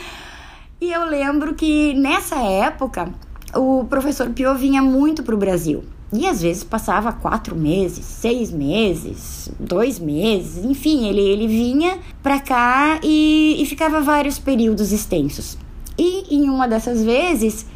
e 0.80 0.92
eu 0.92 1.04
lembro 1.04 1.54
que 1.54 1.94
nessa 1.94 2.36
época 2.36 3.12
o 3.54 3.84
professor 3.84 4.30
Pio 4.30 4.54
vinha 4.54 4.82
muito 4.82 5.22
para 5.22 5.34
o 5.34 5.38
Brasil. 5.38 5.84
E 6.12 6.26
às 6.26 6.42
vezes 6.42 6.62
passava 6.62 7.12
quatro 7.12 7.56
meses, 7.56 8.04
seis 8.04 8.52
meses, 8.52 9.50
dois 9.58 9.98
meses, 9.98 10.64
enfim, 10.64 11.08
ele, 11.08 11.20
ele 11.20 11.48
vinha 11.48 11.98
para 12.22 12.38
cá 12.38 13.00
e, 13.02 13.56
e 13.58 13.66
ficava 13.66 14.00
vários 14.00 14.38
períodos 14.38 14.92
extensos. 14.92 15.58
E 15.98 16.36
em 16.36 16.48
uma 16.48 16.68
dessas 16.68 17.02
vezes, 17.02 17.66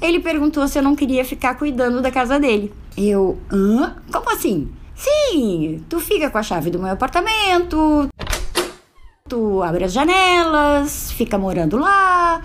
ele 0.00 0.18
perguntou 0.18 0.66
se 0.66 0.78
eu 0.78 0.82
não 0.82 0.96
queria 0.96 1.24
ficar 1.24 1.54
cuidando 1.54 2.02
da 2.02 2.10
casa 2.10 2.38
dele. 2.38 2.72
Eu, 2.96 3.38
hã? 3.50 3.96
Como 4.12 4.30
assim? 4.30 4.68
Sim, 4.94 5.84
tu 5.88 5.98
fica 6.00 6.30
com 6.30 6.38
a 6.38 6.42
chave 6.42 6.70
do 6.70 6.78
meu 6.78 6.92
apartamento, 6.92 8.08
tu 9.28 9.62
abre 9.62 9.84
as 9.84 9.92
janelas, 9.92 11.10
fica 11.12 11.36
morando 11.36 11.78
lá 11.78 12.42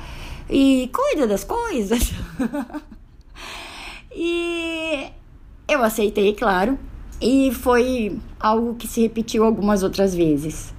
e 0.50 0.90
cuida 0.92 1.28
das 1.28 1.44
coisas. 1.44 2.12
e 4.16 5.08
eu 5.68 5.84
aceitei, 5.84 6.34
claro, 6.34 6.78
e 7.22 7.54
foi 7.54 8.18
algo 8.40 8.76
que 8.76 8.88
se 8.88 9.02
repetiu 9.02 9.44
algumas 9.44 9.84
outras 9.84 10.16
vezes. 10.16 10.74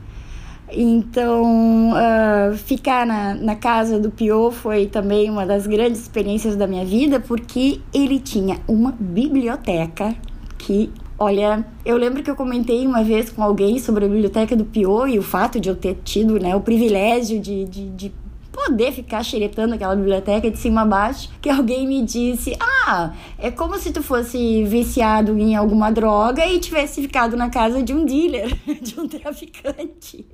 Então, 0.72 1.90
uh, 1.90 2.56
ficar 2.56 3.04
na, 3.04 3.34
na 3.34 3.56
casa 3.56 3.98
do 3.98 4.10
Pio 4.10 4.50
foi 4.52 4.86
também 4.86 5.28
uma 5.28 5.44
das 5.44 5.66
grandes 5.66 6.00
experiências 6.00 6.54
da 6.56 6.66
minha 6.66 6.84
vida, 6.84 7.18
porque 7.18 7.80
ele 7.92 8.20
tinha 8.20 8.60
uma 8.68 8.92
biblioteca 8.92 10.14
que, 10.56 10.92
olha, 11.20 11.66
eu 11.84 11.98
lembro 11.98 12.22
que 12.22 12.30
eu 12.30 12.34
comentei 12.34 12.86
uma 12.86 13.04
vez 13.04 13.28
com 13.28 13.42
alguém 13.42 13.78
sobre 13.78 14.06
a 14.06 14.08
biblioteca 14.08 14.56
do 14.56 14.64
Pio 14.64 15.06
e 15.06 15.18
o 15.18 15.22
fato 15.22 15.60
de 15.60 15.68
eu 15.68 15.76
ter 15.76 15.98
tido 16.02 16.40
né, 16.40 16.56
o 16.56 16.62
privilégio 16.62 17.38
de, 17.38 17.66
de, 17.66 17.90
de 17.90 18.12
poder 18.50 18.90
ficar 18.90 19.22
xeretando 19.22 19.74
aquela 19.74 19.94
biblioteca 19.94 20.50
de 20.50 20.58
cima 20.58 20.80
a 20.80 20.86
baixo, 20.86 21.28
que 21.40 21.50
alguém 21.50 21.86
me 21.86 22.02
disse: 22.02 22.56
Ah, 22.58 23.12
é 23.38 23.50
como 23.50 23.78
se 23.78 23.92
tu 23.92 24.02
fosse 24.02 24.64
viciado 24.64 25.38
em 25.38 25.54
alguma 25.54 25.92
droga 25.92 26.44
e 26.46 26.58
tivesse 26.58 27.02
ficado 27.02 27.36
na 27.36 27.50
casa 27.50 27.82
de 27.82 27.92
um 27.92 28.04
dealer, 28.06 28.56
de 28.80 28.98
um 28.98 29.06
traficante 29.06 30.26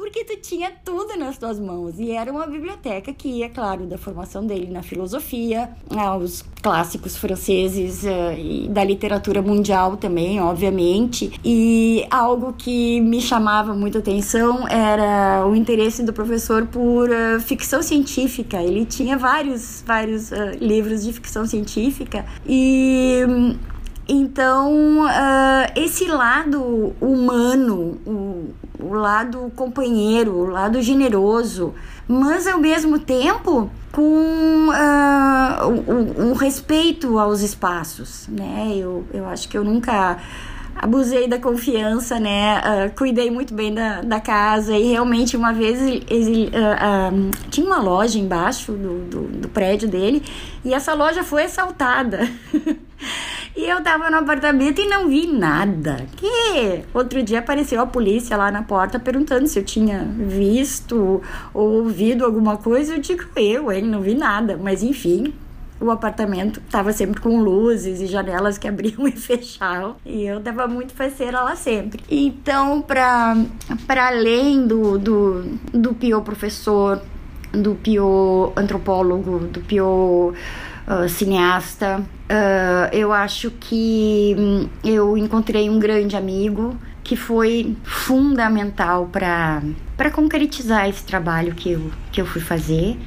porque 0.00 0.24
tu 0.24 0.34
tinha 0.40 0.72
tudo 0.82 1.14
nas 1.16 1.36
tuas 1.36 1.60
mãos. 1.60 2.00
E 2.00 2.10
era 2.10 2.32
uma 2.32 2.46
biblioteca 2.46 3.12
que 3.12 3.28
ia, 3.28 3.50
claro, 3.50 3.84
da 3.84 3.98
formação 3.98 4.46
dele 4.46 4.70
na 4.70 4.82
filosofia, 4.82 5.68
aos 5.94 6.42
clássicos 6.62 7.16
franceses 7.16 8.02
uh, 8.04 8.32
e 8.36 8.66
da 8.68 8.82
literatura 8.82 9.42
mundial 9.42 9.98
também, 9.98 10.40
obviamente. 10.40 11.30
E 11.44 12.06
algo 12.10 12.54
que 12.54 12.98
me 13.02 13.20
chamava 13.20 13.74
muita 13.74 13.98
atenção 13.98 14.66
era 14.66 15.46
o 15.46 15.54
interesse 15.54 16.02
do 16.02 16.14
professor 16.14 16.66
por 16.66 17.10
uh, 17.10 17.38
ficção 17.40 17.82
científica. 17.82 18.62
Ele 18.62 18.86
tinha 18.86 19.18
vários, 19.18 19.84
vários 19.86 20.30
uh, 20.30 20.56
livros 20.58 21.04
de 21.04 21.12
ficção 21.12 21.44
científica 21.44 22.24
e 22.46 23.20
então, 24.12 25.04
uh, 25.04 25.72
esse 25.76 26.06
lado 26.06 26.92
humano, 27.00 27.96
o, 28.04 28.52
o, 28.80 28.92
lado 28.92 29.52
companheiro, 29.54 30.32
o 30.32 30.46
lado 30.50 30.82
generoso, 30.82 31.72
mas 32.08 32.48
ao 32.48 32.58
mesmo 32.58 32.98
tempo 32.98 33.70
com 33.92 34.68
uh, 34.68 35.68
um, 35.68 36.30
um, 36.30 36.32
respeito 36.32 37.20
aos 37.20 37.40
espaços, 37.40 38.26
né? 38.26 38.72
Eu, 38.76 39.04
eu 39.14 39.26
acho 39.28 39.48
que 39.48 39.56
eu 39.56 39.62
nunca 39.62 40.18
abusei 40.74 41.28
da 41.28 41.38
confiança, 41.38 42.18
né? 42.18 42.58
Uh, 42.58 42.96
cuidei 42.96 43.30
muito 43.30 43.54
bem 43.54 43.72
da, 43.72 44.00
da 44.00 44.18
casa 44.18 44.76
e 44.76 44.90
realmente 44.90 45.36
uma 45.36 45.52
vez 45.52 45.80
ele, 46.10 46.48
uh, 46.48 47.30
tinha 47.48 47.64
uma 47.64 47.80
loja 47.80 48.18
embaixo 48.18 48.72
do, 48.72 49.04
do, 49.04 49.22
do, 49.42 49.48
prédio 49.48 49.88
dele 49.88 50.20
e 50.64 50.74
essa 50.74 50.94
loja 50.94 51.22
foi 51.22 51.44
assaltada. 51.44 52.28
e 53.56 53.64
eu 53.64 53.82
tava 53.82 54.10
no 54.10 54.18
apartamento 54.18 54.80
e 54.80 54.86
não 54.86 55.08
vi 55.08 55.26
nada. 55.26 56.06
Que 56.16 56.82
outro 56.94 57.22
dia 57.22 57.40
apareceu 57.40 57.80
a 57.80 57.86
polícia 57.86 58.36
lá 58.36 58.50
na 58.50 58.62
porta 58.62 58.98
perguntando 58.98 59.46
se 59.46 59.58
eu 59.58 59.64
tinha 59.64 60.04
visto 60.04 61.20
ou 61.52 61.70
ouvido 61.70 62.24
alguma 62.24 62.56
coisa. 62.56 62.94
Eu 62.94 63.00
digo 63.00 63.24
eu, 63.36 63.72
hein, 63.72 63.82
não 63.82 64.00
vi 64.00 64.14
nada. 64.14 64.58
Mas 64.60 64.82
enfim, 64.82 65.34
o 65.80 65.90
apartamento 65.90 66.60
estava 66.60 66.92
sempre 66.92 67.20
com 67.20 67.40
luzes 67.40 68.00
e 68.00 68.06
janelas 68.06 68.58
que 68.58 68.68
abriam 68.68 69.06
e 69.08 69.12
fechavam. 69.12 69.96
E 70.04 70.24
eu 70.24 70.40
tava 70.40 70.68
muito 70.68 70.92
faceira 70.92 71.42
lá 71.42 71.56
sempre. 71.56 72.02
Então, 72.08 72.82
para 72.82 73.36
além 74.06 74.66
do, 74.66 74.98
do, 74.98 75.42
do 75.72 75.94
Pio 75.94 76.20
professor, 76.22 77.02
do 77.52 77.74
Pio 77.74 78.52
antropólogo, 78.54 79.38
do 79.38 79.60
Pio 79.60 80.34
uh, 80.90 81.08
cineasta, 81.08 82.00
uh, 82.00 82.94
eu 82.94 83.12
acho 83.12 83.50
que 83.52 84.34
hum, 84.36 84.68
eu 84.84 85.16
encontrei 85.16 85.70
um 85.70 85.78
grande 85.78 86.16
amigo 86.16 86.76
que 87.04 87.16
foi 87.16 87.76
fundamental 87.84 89.06
para 89.06 90.10
concretizar 90.12 90.88
esse 90.88 91.04
trabalho 91.04 91.54
que 91.54 91.72
eu, 91.72 91.90
que 92.12 92.20
eu 92.20 92.26
fui 92.26 92.40
fazer. 92.40 92.98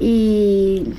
E 0.00 0.92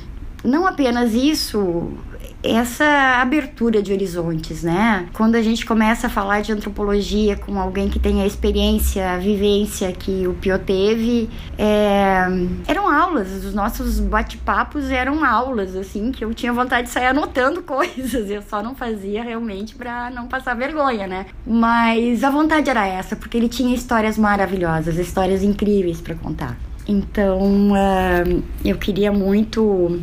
não 0.44 0.68
apenas 0.68 1.14
isso, 1.14 1.94
essa 2.42 2.86
abertura 3.22 3.82
de 3.82 3.92
horizontes, 3.92 4.64
né? 4.64 5.08
Quando 5.14 5.36
a 5.36 5.42
gente 5.42 5.66
começa 5.66 6.08
a 6.08 6.10
falar 6.10 6.42
de 6.42 6.52
antropologia 6.52 7.36
com 7.36 7.60
alguém 7.60 7.90
que 7.90 8.00
tem 8.00 8.22
a 8.22 8.26
experiência, 8.26 9.12
a 9.12 9.18
vivência 9.18 9.92
que 9.92 10.26
o 10.26 10.34
Pio 10.34 10.58
teve, 10.58 11.30
é... 11.58 12.22
eram 12.66 12.90
aulas, 12.90 13.44
os 13.44 13.54
nossos 13.54 14.00
bate-papos 14.00 14.90
eram 14.90 15.26
aulas, 15.26 15.76
assim, 15.76 16.12
que 16.12 16.24
eu 16.24 16.34
tinha 16.34 16.54
vontade 16.54 16.88
de 16.88 16.94
sair 16.94 17.08
anotando 17.08 17.62
coisas, 17.64 18.30
eu 18.30 18.42
só 18.42 18.64
não 18.64 18.74
fazia 18.74 19.22
realmente 19.22 19.76
para 19.76 20.10
não 20.10 20.28
passar 20.28 20.54
vergonha, 20.54 21.08
né? 21.08 21.26
Mas 21.46 22.24
a 22.24 22.30
vontade 22.30 22.70
era 22.70 22.88
essa, 22.88 23.16
porque 23.16 23.36
ele 23.36 23.50
tinha 23.50 23.76
histórias 23.76 24.18
maravilhosas, 24.18 24.98
histórias 24.98 25.44
incríveis 25.44 26.00
para 26.00 26.16
contar. 26.16 26.58
Então, 26.88 27.72
uh, 27.72 28.44
eu 28.64 28.78
queria 28.78 29.12
muito 29.12 30.00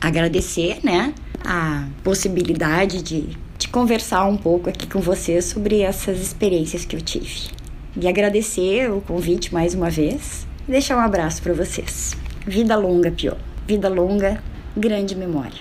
agradecer, 0.00 0.80
né, 0.82 1.12
a 1.44 1.88
possibilidade 2.02 3.02
de, 3.02 3.36
de 3.58 3.68
conversar 3.68 4.24
um 4.26 4.36
pouco 4.36 4.68
aqui 4.68 4.86
com 4.86 5.00
vocês 5.00 5.46
sobre 5.46 5.80
essas 5.80 6.20
experiências 6.20 6.84
que 6.84 6.96
eu 6.96 7.00
tive. 7.00 7.50
E 7.96 8.08
agradecer 8.08 8.90
o 8.90 9.00
convite 9.00 9.52
mais 9.52 9.74
uma 9.74 9.90
vez 9.90 10.46
e 10.66 10.70
deixar 10.70 10.96
um 10.96 11.00
abraço 11.00 11.42
para 11.42 11.52
vocês. 11.52 12.16
Vida 12.46 12.76
longa, 12.76 13.10
Pio. 13.10 13.36
Vida 13.66 13.88
longa, 13.88 14.42
grande 14.76 15.14
memória. 15.14 15.60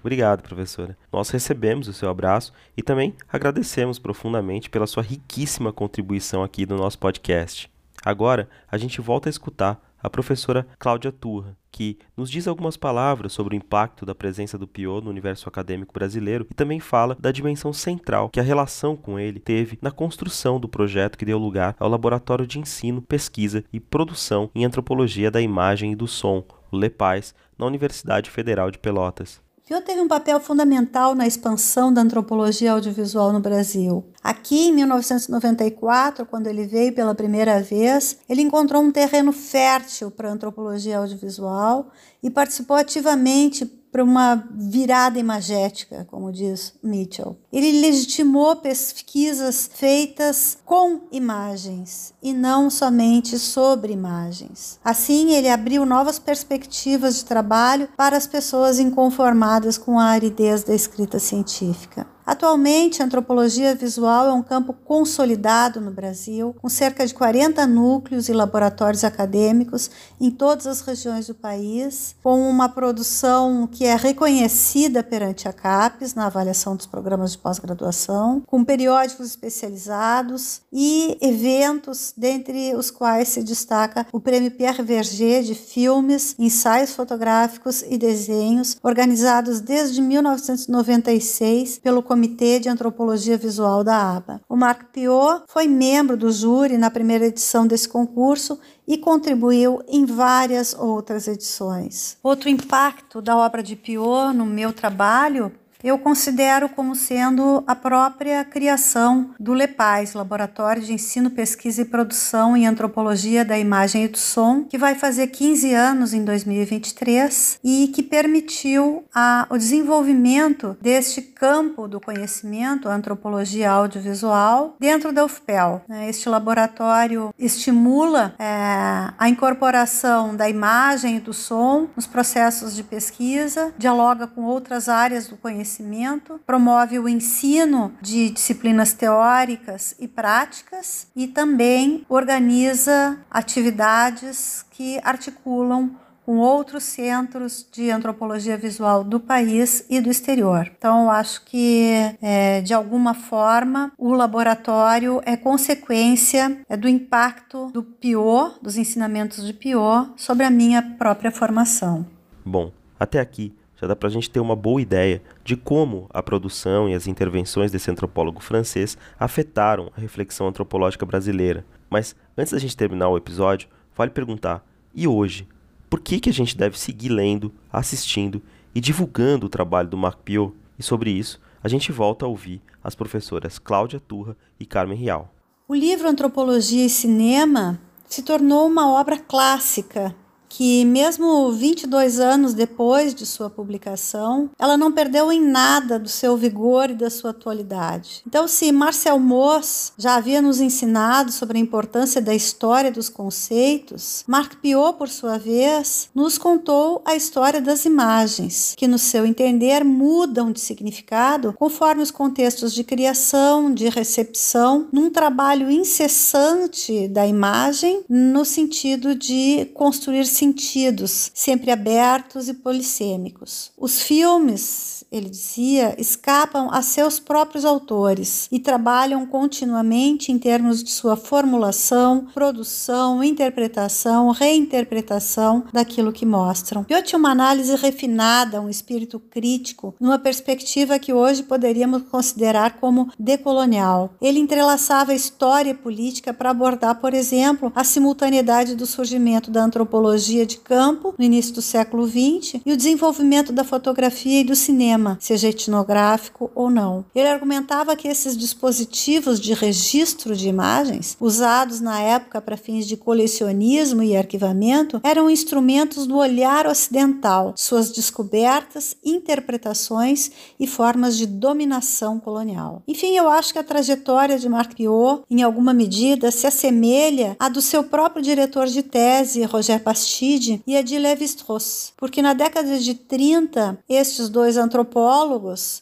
Obrigado, 0.00 0.42
professora. 0.42 0.96
Nós 1.12 1.28
recebemos 1.30 1.88
o 1.88 1.92
seu 1.92 2.08
abraço 2.08 2.52
e 2.76 2.82
também 2.82 3.14
agradecemos 3.30 3.98
profundamente 3.98 4.70
pela 4.70 4.86
sua 4.86 5.02
riquíssima 5.02 5.72
contribuição 5.72 6.42
aqui 6.42 6.64
no 6.66 6.76
nosso 6.76 6.98
podcast. 6.98 7.70
Agora, 8.02 8.48
a 8.70 8.78
gente 8.78 9.00
volta 9.00 9.28
a 9.28 9.30
escutar 9.30 9.78
a 10.02 10.10
professora 10.10 10.66
Cláudia 10.78 11.12
Turra, 11.12 11.56
que 11.70 11.98
nos 12.16 12.30
diz 12.30 12.48
algumas 12.48 12.76
palavras 12.76 13.32
sobre 13.32 13.54
o 13.54 13.56
impacto 13.56 14.04
da 14.04 14.14
presença 14.14 14.58
do 14.58 14.66
Pio 14.66 15.00
no 15.00 15.10
universo 15.10 15.48
acadêmico 15.48 15.94
brasileiro 15.94 16.46
e 16.50 16.54
também 16.54 16.80
fala 16.80 17.16
da 17.18 17.30
dimensão 17.30 17.72
central 17.72 18.28
que 18.30 18.40
a 18.40 18.42
relação 18.42 18.96
com 18.96 19.18
ele 19.18 19.40
teve 19.40 19.78
na 19.80 19.90
construção 19.90 20.58
do 20.58 20.68
projeto 20.68 21.16
que 21.16 21.24
deu 21.24 21.38
lugar 21.38 21.76
ao 21.78 21.88
Laboratório 21.88 22.46
de 22.46 22.58
Ensino, 22.58 23.02
Pesquisa 23.02 23.64
e 23.72 23.78
Produção 23.78 24.50
em 24.54 24.64
Antropologia 24.64 25.30
da 25.30 25.40
Imagem 25.40 25.92
e 25.92 25.96
do 25.96 26.06
Som, 26.06 26.44
o 26.70 26.76
LEPAIS, 26.76 27.34
na 27.58 27.66
Universidade 27.66 28.30
Federal 28.30 28.70
de 28.70 28.78
Pelotas. 28.78 29.40
Pio 29.70 29.80
teve 29.80 30.00
um 30.00 30.08
papel 30.08 30.40
fundamental 30.40 31.14
na 31.14 31.28
expansão 31.28 31.92
da 31.92 32.00
antropologia 32.00 32.72
audiovisual 32.72 33.32
no 33.32 33.38
Brasil. 33.38 34.04
Aqui, 34.20 34.66
em 34.66 34.72
1994, 34.72 36.26
quando 36.26 36.48
ele 36.48 36.66
veio 36.66 36.92
pela 36.92 37.14
primeira 37.14 37.62
vez, 37.62 38.18
ele 38.28 38.42
encontrou 38.42 38.82
um 38.82 38.90
terreno 38.90 39.30
fértil 39.30 40.10
para 40.10 40.28
a 40.28 40.32
antropologia 40.32 40.98
audiovisual 40.98 41.92
e 42.20 42.28
participou 42.28 42.76
ativamente 42.76 43.64
para 43.90 44.04
uma 44.04 44.44
virada 44.52 45.18
imagética, 45.18 46.06
como 46.10 46.32
diz 46.32 46.74
Mitchell. 46.82 47.36
Ele 47.52 47.80
legitimou 47.80 48.56
pesquisas 48.56 49.68
feitas 49.72 50.58
com 50.64 51.00
imagens 51.10 52.14
e 52.22 52.32
não 52.32 52.70
somente 52.70 53.38
sobre 53.38 53.92
imagens. 53.92 54.78
Assim, 54.84 55.32
ele 55.32 55.48
abriu 55.48 55.84
novas 55.84 56.18
perspectivas 56.18 57.16
de 57.16 57.24
trabalho 57.24 57.88
para 57.96 58.16
as 58.16 58.26
pessoas 58.26 58.78
inconformadas 58.78 59.76
com 59.76 59.98
a 59.98 60.04
aridez 60.04 60.62
da 60.62 60.74
escrita 60.74 61.18
científica. 61.18 62.06
Atualmente, 62.30 63.02
a 63.02 63.06
antropologia 63.06 63.74
visual 63.74 64.28
é 64.28 64.32
um 64.32 64.40
campo 64.40 64.72
consolidado 64.72 65.80
no 65.80 65.90
Brasil, 65.90 66.54
com 66.62 66.68
cerca 66.68 67.04
de 67.04 67.12
40 67.12 67.66
núcleos 67.66 68.28
e 68.28 68.32
laboratórios 68.32 69.02
acadêmicos 69.02 69.90
em 70.20 70.30
todas 70.30 70.64
as 70.68 70.80
regiões 70.80 71.26
do 71.26 71.34
país, 71.34 72.14
com 72.22 72.48
uma 72.48 72.68
produção 72.68 73.66
que 73.66 73.84
é 73.84 73.96
reconhecida 73.96 75.02
perante 75.02 75.48
a 75.48 75.52
CAPES 75.52 76.14
na 76.14 76.26
avaliação 76.26 76.76
dos 76.76 76.86
programas 76.86 77.32
de 77.32 77.38
pós-graduação, 77.38 78.44
com 78.46 78.62
periódicos 78.64 79.26
especializados 79.26 80.60
e 80.72 81.18
eventos, 81.20 82.14
dentre 82.16 82.76
os 82.76 82.92
quais 82.92 83.26
se 83.26 83.42
destaca 83.42 84.06
o 84.12 84.20
Prêmio 84.20 84.52
Pierre 84.52 84.84
Verger 84.84 85.42
de 85.42 85.56
filmes, 85.56 86.36
ensaios 86.38 86.92
fotográficos 86.94 87.82
e 87.82 87.98
desenhos, 87.98 88.76
organizados 88.84 89.60
desde 89.60 90.00
1996 90.00 91.78
pelo 91.78 92.04
Comitê 92.04 92.19
de 92.28 92.68
Antropologia 92.68 93.36
Visual 93.36 93.84
da 93.84 94.16
ABA. 94.16 94.40
O 94.48 94.56
Marc 94.56 94.84
Piot 94.92 95.44
foi 95.46 95.66
membro 95.66 96.16
do 96.16 96.30
júri 96.30 96.76
na 96.76 96.90
primeira 96.90 97.26
edição 97.26 97.66
desse 97.66 97.88
concurso 97.88 98.58
e 98.86 98.98
contribuiu 98.98 99.82
em 99.88 100.04
várias 100.04 100.74
outras 100.74 101.28
edições. 101.28 102.16
Outro 102.22 102.48
impacto 102.48 103.20
da 103.22 103.36
obra 103.36 103.62
de 103.62 103.76
Piot 103.76 104.34
no 104.34 104.46
meu 104.46 104.72
trabalho 104.72 105.52
eu 105.82 105.98
considero 105.98 106.68
como 106.68 106.94
sendo 106.94 107.64
a 107.66 107.74
própria 107.74 108.44
criação 108.44 109.30
do 109.40 109.54
LEPAIS, 109.54 110.12
Laboratório 110.12 110.82
de 110.82 110.92
Ensino, 110.92 111.30
Pesquisa 111.30 111.82
e 111.82 111.86
Produção 111.86 112.56
em 112.56 112.66
Antropologia 112.66 113.44
da 113.44 113.58
Imagem 113.58 114.04
e 114.04 114.08
do 114.08 114.18
Som, 114.18 114.64
que 114.64 114.76
vai 114.76 114.94
fazer 114.94 115.28
15 115.28 115.72
anos 115.72 116.12
em 116.12 116.24
2023 116.24 117.58
e 117.64 117.88
que 117.88 118.02
permitiu 118.02 119.04
a, 119.14 119.46
o 119.48 119.56
desenvolvimento 119.56 120.76
deste 120.80 121.22
campo 121.22 121.88
do 121.88 122.00
conhecimento, 122.00 122.88
a 122.88 122.94
antropologia 122.94 123.70
audiovisual, 123.70 124.76
dentro 124.78 125.12
da 125.12 125.24
UFPEL. 125.24 125.82
Né? 125.88 126.10
Este 126.10 126.28
laboratório 126.28 127.32
estimula 127.38 128.34
é, 128.38 129.12
a 129.18 129.28
incorporação 129.28 130.36
da 130.36 130.48
imagem 130.48 131.16
e 131.16 131.20
do 131.20 131.32
som 131.32 131.88
nos 131.96 132.06
processos 132.06 132.74
de 132.74 132.82
pesquisa, 132.82 133.72
dialoga 133.78 134.26
com 134.26 134.42
outras 134.42 134.88
áreas 134.88 135.26
do 135.26 135.36
conhecimento 135.36 135.69
conhecimento, 135.70 136.40
promove 136.44 136.98
o 136.98 137.08
ensino 137.08 137.92
de 138.00 138.30
disciplinas 138.30 138.92
teóricas 138.92 139.94
e 140.00 140.08
práticas 140.08 141.06
e 141.14 141.28
também 141.28 142.04
organiza 142.08 143.18
atividades 143.30 144.64
que 144.70 145.00
articulam 145.04 145.90
com 146.26 146.38
outros 146.38 146.84
centros 146.84 147.66
de 147.72 147.90
antropologia 147.90 148.56
visual 148.56 149.02
do 149.02 149.18
país 149.18 149.84
e 149.88 150.00
do 150.00 150.10
exterior. 150.10 150.70
Então, 150.76 151.10
acho 151.10 151.44
que, 151.44 151.90
é, 152.20 152.60
de 152.60 152.74
alguma 152.74 153.14
forma, 153.14 153.90
o 153.98 154.12
laboratório 154.12 155.20
é 155.24 155.36
consequência 155.36 156.60
é, 156.68 156.76
do 156.76 156.88
impacto 156.88 157.70
do 157.72 157.82
PIO, 157.82 158.52
dos 158.62 158.76
ensinamentos 158.76 159.44
de 159.44 159.52
PIO, 159.52 160.12
sobre 160.16 160.44
a 160.44 160.50
minha 160.50 160.82
própria 160.82 161.32
formação. 161.32 162.06
Bom, 162.44 162.70
até 162.98 163.18
aqui 163.18 163.52
já 163.80 163.86
dá 163.86 163.96
para 163.96 164.08
a 164.08 164.12
gente 164.12 164.28
ter 164.28 164.40
uma 164.40 164.54
boa 164.54 164.82
ideia 164.82 165.22
de 165.42 165.56
como 165.56 166.06
a 166.10 166.22
produção 166.22 166.88
e 166.88 166.94
as 166.94 167.06
intervenções 167.06 167.70
desse 167.70 167.90
antropólogo 167.90 168.40
francês 168.40 168.98
afetaram 169.18 169.90
a 169.96 170.00
reflexão 170.00 170.48
antropológica 170.48 171.06
brasileira. 171.06 171.64
Mas 171.88 172.14
antes 172.36 172.52
da 172.52 172.58
gente 172.58 172.76
terminar 172.76 173.08
o 173.08 173.16
episódio, 173.16 173.68
vale 173.96 174.10
perguntar: 174.10 174.64
e 174.94 175.08
hoje? 175.08 175.48
Por 175.88 176.00
que, 176.00 176.20
que 176.20 176.30
a 176.30 176.32
gente 176.32 176.56
deve 176.56 176.78
seguir 176.78 177.08
lendo, 177.08 177.52
assistindo 177.72 178.40
e 178.74 178.80
divulgando 178.80 179.46
o 179.46 179.50
trabalho 179.50 179.88
do 179.88 179.96
Marc 179.96 180.18
Piot? 180.20 180.54
E 180.78 180.82
sobre 180.82 181.10
isso, 181.10 181.40
a 181.64 181.68
gente 181.68 181.90
volta 181.90 182.24
a 182.24 182.28
ouvir 182.28 182.62
as 182.84 182.94
professoras 182.94 183.58
Cláudia 183.58 183.98
Turra 183.98 184.36
e 184.58 184.64
Carmen 184.64 184.96
Rial. 184.96 185.34
O 185.66 185.74
livro 185.74 186.08
Antropologia 186.08 186.84
e 186.84 186.90
Cinema 186.90 187.80
se 188.06 188.22
tornou 188.22 188.66
uma 188.66 188.92
obra 188.92 189.18
clássica 189.18 190.14
que 190.50 190.84
mesmo 190.84 191.52
22 191.52 192.18
anos 192.18 192.52
depois 192.52 193.14
de 193.14 193.24
sua 193.24 193.48
publicação, 193.48 194.50
ela 194.58 194.76
não 194.76 194.90
perdeu 194.90 195.30
em 195.30 195.40
nada 195.40 195.98
do 195.98 196.08
seu 196.08 196.36
vigor 196.36 196.90
e 196.90 196.94
da 196.94 197.08
sua 197.08 197.30
atualidade. 197.30 198.22
Então, 198.26 198.48
se 198.48 198.72
Marcel 198.72 199.18
Mauss 199.18 199.92
já 199.96 200.16
havia 200.16 200.42
nos 200.42 200.60
ensinado 200.60 201.30
sobre 201.30 201.56
a 201.56 201.60
importância 201.60 202.20
da 202.20 202.34
história 202.34 202.90
dos 202.90 203.08
conceitos, 203.08 204.24
Marc 204.26 204.56
Piot, 204.56 204.98
por 204.98 205.08
sua 205.08 205.38
vez, 205.38 206.08
nos 206.14 206.36
contou 206.36 207.00
a 207.04 207.14
história 207.14 207.60
das 207.60 207.84
imagens, 207.84 208.74
que 208.76 208.88
no 208.88 208.98
seu 208.98 209.24
entender 209.24 209.84
mudam 209.84 210.50
de 210.50 210.58
significado 210.58 211.54
conforme 211.56 212.02
os 212.02 212.10
contextos 212.10 212.74
de 212.74 212.82
criação, 212.82 213.72
de 213.72 213.88
recepção, 213.88 214.88
num 214.92 215.10
trabalho 215.10 215.70
incessante 215.70 217.06
da 217.06 217.24
imagem 217.24 218.02
no 218.08 218.44
sentido 218.44 219.14
de 219.14 219.66
construir 219.74 220.26
sentidos, 220.40 221.30
sempre 221.34 221.70
abertos 221.70 222.48
e 222.48 222.54
polissêmicos. 222.54 223.70
Os 223.76 224.02
filmes, 224.02 224.99
ele 225.10 225.28
dizia, 225.28 225.94
escapam 225.98 226.68
a 226.70 226.82
seus 226.82 227.18
próprios 227.18 227.64
autores 227.64 228.48
e 228.52 228.58
trabalham 228.58 229.26
continuamente 229.26 230.30
em 230.30 230.38
termos 230.38 230.82
de 230.82 230.90
sua 230.90 231.16
formulação, 231.16 232.26
produção, 232.32 233.22
interpretação, 233.24 234.30
reinterpretação 234.30 235.64
daquilo 235.72 236.12
que 236.12 236.24
mostram. 236.24 236.84
Tinha 237.04 237.18
uma 237.18 237.30
análise 237.30 237.74
refinada, 237.74 238.60
um 238.60 238.68
espírito 238.68 239.18
crítico, 239.18 239.94
numa 239.98 240.18
perspectiva 240.18 240.98
que 240.98 241.12
hoje 241.12 241.42
poderíamos 241.42 242.02
considerar 242.02 242.78
como 242.78 243.10
decolonial. 243.18 244.14
Ele 244.20 244.38
entrelaçava 244.38 245.14
história 245.14 245.70
e 245.70 245.74
política 245.74 246.32
para 246.32 246.50
abordar, 246.50 247.00
por 247.00 247.14
exemplo, 247.14 247.72
a 247.74 247.82
simultaneidade 247.82 248.74
do 248.76 248.86
surgimento 248.86 249.50
da 249.50 249.64
antropologia 249.64 250.46
de 250.46 250.58
campo 250.58 251.14
no 251.18 251.24
início 251.24 251.54
do 251.54 251.62
século 251.62 252.06
XX 252.06 252.60
e 252.64 252.72
o 252.72 252.76
desenvolvimento 252.76 253.52
da 253.52 253.64
fotografia 253.64 254.40
e 254.40 254.44
do 254.44 254.54
cinema, 254.54 254.99
seja 255.18 255.48
etnográfico 255.48 256.50
ou 256.54 256.70
não. 256.70 257.04
Ele 257.14 257.28
argumentava 257.28 257.96
que 257.96 258.08
esses 258.08 258.36
dispositivos 258.36 259.40
de 259.40 259.54
registro 259.54 260.36
de 260.36 260.48
imagens, 260.48 261.16
usados 261.20 261.80
na 261.80 262.00
época 262.00 262.40
para 262.40 262.56
fins 262.56 262.86
de 262.86 262.96
colecionismo 262.96 264.02
e 264.02 264.16
arquivamento, 264.16 265.00
eram 265.02 265.30
instrumentos 265.30 266.06
do 266.06 266.16
olhar 266.16 266.66
ocidental, 266.66 267.54
suas 267.56 267.90
descobertas, 267.90 268.96
interpretações 269.04 270.30
e 270.58 270.66
formas 270.66 271.16
de 271.16 271.26
dominação 271.26 272.18
colonial. 272.18 272.82
Enfim, 272.86 273.16
eu 273.16 273.28
acho 273.28 273.52
que 273.52 273.58
a 273.58 273.64
trajetória 273.64 274.38
de 274.38 274.48
Marc 274.48 274.74
Piot, 274.74 275.22
em 275.30 275.42
alguma 275.42 275.72
medida, 275.72 276.30
se 276.30 276.46
assemelha 276.46 277.36
à 277.38 277.48
do 277.48 277.60
seu 277.60 277.84
próprio 277.84 278.22
diretor 278.22 278.66
de 278.66 278.82
tese, 278.82 279.44
Roger 279.44 279.80
Pastis, 279.82 280.60
e 280.66 280.76
a 280.76 280.82
de 280.82 280.98
Levi-Strauss, 280.98 281.92
porque 281.96 282.22
na 282.22 282.32
década 282.32 282.78
de 282.78 282.94
30 282.94 283.78
estes 283.88 284.28
dois 284.28 284.56
antropólogos 284.56 284.89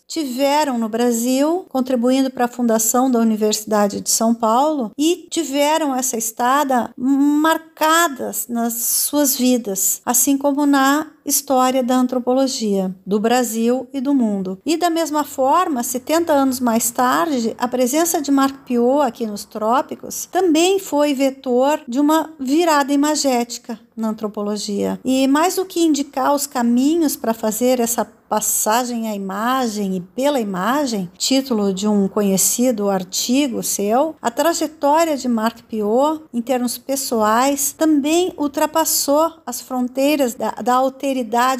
tiveram 0.06 0.78
no 0.78 0.88
Brasil, 0.88 1.66
contribuindo 1.68 2.30
para 2.30 2.44
a 2.44 2.48
fundação 2.48 3.10
da 3.10 3.18
Universidade 3.18 4.00
de 4.00 4.10
São 4.10 4.34
Paulo, 4.34 4.92
e 4.96 5.26
tiveram 5.30 5.94
essa 5.94 6.16
estada 6.16 6.90
marcadas 6.96 8.46
nas 8.48 8.74
suas 8.74 9.36
vidas, 9.36 10.00
assim 10.04 10.36
como 10.36 10.66
na 10.66 11.06
história 11.28 11.82
da 11.82 11.96
antropologia 11.96 12.94
do 13.06 13.20
Brasil 13.20 13.86
e 13.92 14.00
do 14.00 14.14
mundo. 14.14 14.58
E 14.64 14.76
da 14.76 14.90
mesma 14.90 15.24
forma, 15.24 15.82
70 15.82 16.32
anos 16.32 16.60
mais 16.60 16.90
tarde, 16.90 17.54
a 17.58 17.68
presença 17.68 18.20
de 18.20 18.30
Marc 18.30 18.64
Piot 18.64 19.06
aqui 19.06 19.26
nos 19.26 19.44
trópicos 19.44 20.26
também 20.26 20.78
foi 20.78 21.14
vetor 21.14 21.80
de 21.86 22.00
uma 22.00 22.30
virada 22.40 22.92
imagética 22.92 23.78
na 23.96 24.08
antropologia. 24.08 24.98
E 25.04 25.26
mais 25.26 25.56
do 25.56 25.66
que 25.66 25.80
indicar 25.80 26.32
os 26.34 26.46
caminhos 26.46 27.16
para 27.16 27.34
fazer 27.34 27.80
essa 27.80 28.04
passagem 28.28 29.08
à 29.08 29.14
imagem 29.14 29.96
e 29.96 30.00
pela 30.00 30.38
imagem, 30.38 31.10
título 31.16 31.72
de 31.72 31.88
um 31.88 32.06
conhecido 32.06 32.90
artigo 32.90 33.62
seu, 33.62 34.14
a 34.20 34.30
trajetória 34.30 35.16
de 35.16 35.26
Marc 35.26 35.62
Piot, 35.62 36.22
em 36.32 36.42
termos 36.42 36.76
pessoais, 36.76 37.72
também 37.72 38.32
ultrapassou 38.36 39.32
as 39.46 39.62
fronteiras 39.62 40.34
da, 40.34 40.50
da 40.50 40.74
alteridade 40.74 41.17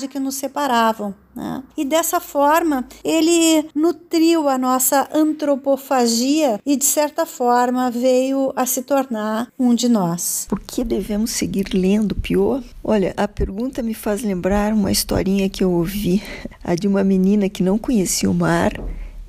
que 0.09 0.18
nos 0.18 0.34
separavam. 0.34 1.14
Né? 1.34 1.62
E 1.76 1.84
dessa 1.84 2.20
forma, 2.20 2.86
ele 3.04 3.68
nutriu 3.74 4.48
a 4.48 4.59
nossa 4.59 5.09
antropofagia 5.12 6.61
e, 6.66 6.76
de 6.76 6.84
certa 6.84 7.24
forma, 7.24 7.90
veio 7.90 8.52
a 8.56 8.66
se 8.66 8.82
tornar 8.82 9.48
um 9.59 9.74
de 9.74 9.88
nós. 9.88 10.46
Por 10.48 10.61
que 10.61 10.82
devemos 10.82 11.30
seguir 11.30 11.68
lendo 11.72 12.14
Pior? 12.14 12.62
Olha, 12.82 13.14
a 13.16 13.28
pergunta 13.28 13.82
me 13.82 13.94
faz 13.94 14.22
lembrar 14.22 14.72
uma 14.72 14.90
historinha 14.90 15.48
que 15.48 15.62
eu 15.62 15.70
ouvi, 15.70 16.22
a 16.64 16.74
de 16.74 16.88
uma 16.88 17.04
menina 17.04 17.48
que 17.48 17.62
não 17.62 17.78
conhecia 17.78 18.30
o 18.30 18.34
mar 18.34 18.72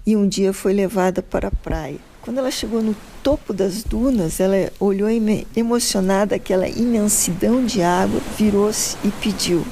e 0.05 0.15
um 0.15 0.27
dia 0.27 0.51
foi 0.51 0.73
levada 0.73 1.21
para 1.21 1.49
a 1.49 1.51
praia. 1.51 1.97
Quando 2.21 2.39
ela 2.39 2.51
chegou 2.51 2.81
no 2.81 2.95
topo 3.23 3.53
das 3.53 3.83
dunas, 3.83 4.39
ela 4.39 4.71
olhou 4.79 5.07
emocionada 5.55 6.35
aquela 6.35 6.67
imensidão 6.67 7.65
de 7.65 7.81
água, 7.81 8.19
virou-se 8.37 8.97
e 9.03 9.09
pediu: 9.09 9.63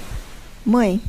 Mãe, 0.67 0.99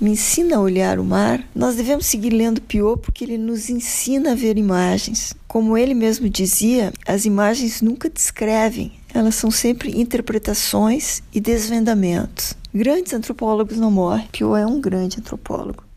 me 0.00 0.12
ensina 0.12 0.58
a 0.58 0.60
olhar 0.60 1.00
o 1.00 1.04
mar, 1.04 1.44
nós 1.52 1.74
devemos 1.74 2.06
seguir 2.06 2.30
lendo 2.30 2.62
Piot 2.62 3.00
porque 3.00 3.24
ele 3.24 3.36
nos 3.36 3.68
ensina 3.68 4.30
a 4.30 4.34
ver 4.36 4.56
imagens. 4.56 5.34
Como 5.48 5.76
ele 5.76 5.92
mesmo 5.92 6.30
dizia, 6.30 6.92
as 7.04 7.24
imagens 7.24 7.82
nunca 7.82 8.08
descrevem, 8.08 8.92
elas 9.12 9.34
são 9.34 9.50
sempre 9.50 9.90
interpretações 10.00 11.20
e 11.34 11.40
desvendamentos. 11.40 12.54
Grandes 12.72 13.12
antropólogos 13.12 13.76
não 13.76 13.90
morrem. 13.90 14.28
Piot 14.30 14.56
é 14.56 14.64
um 14.64 14.80
grande 14.80 15.18
antropólogo. 15.18 15.87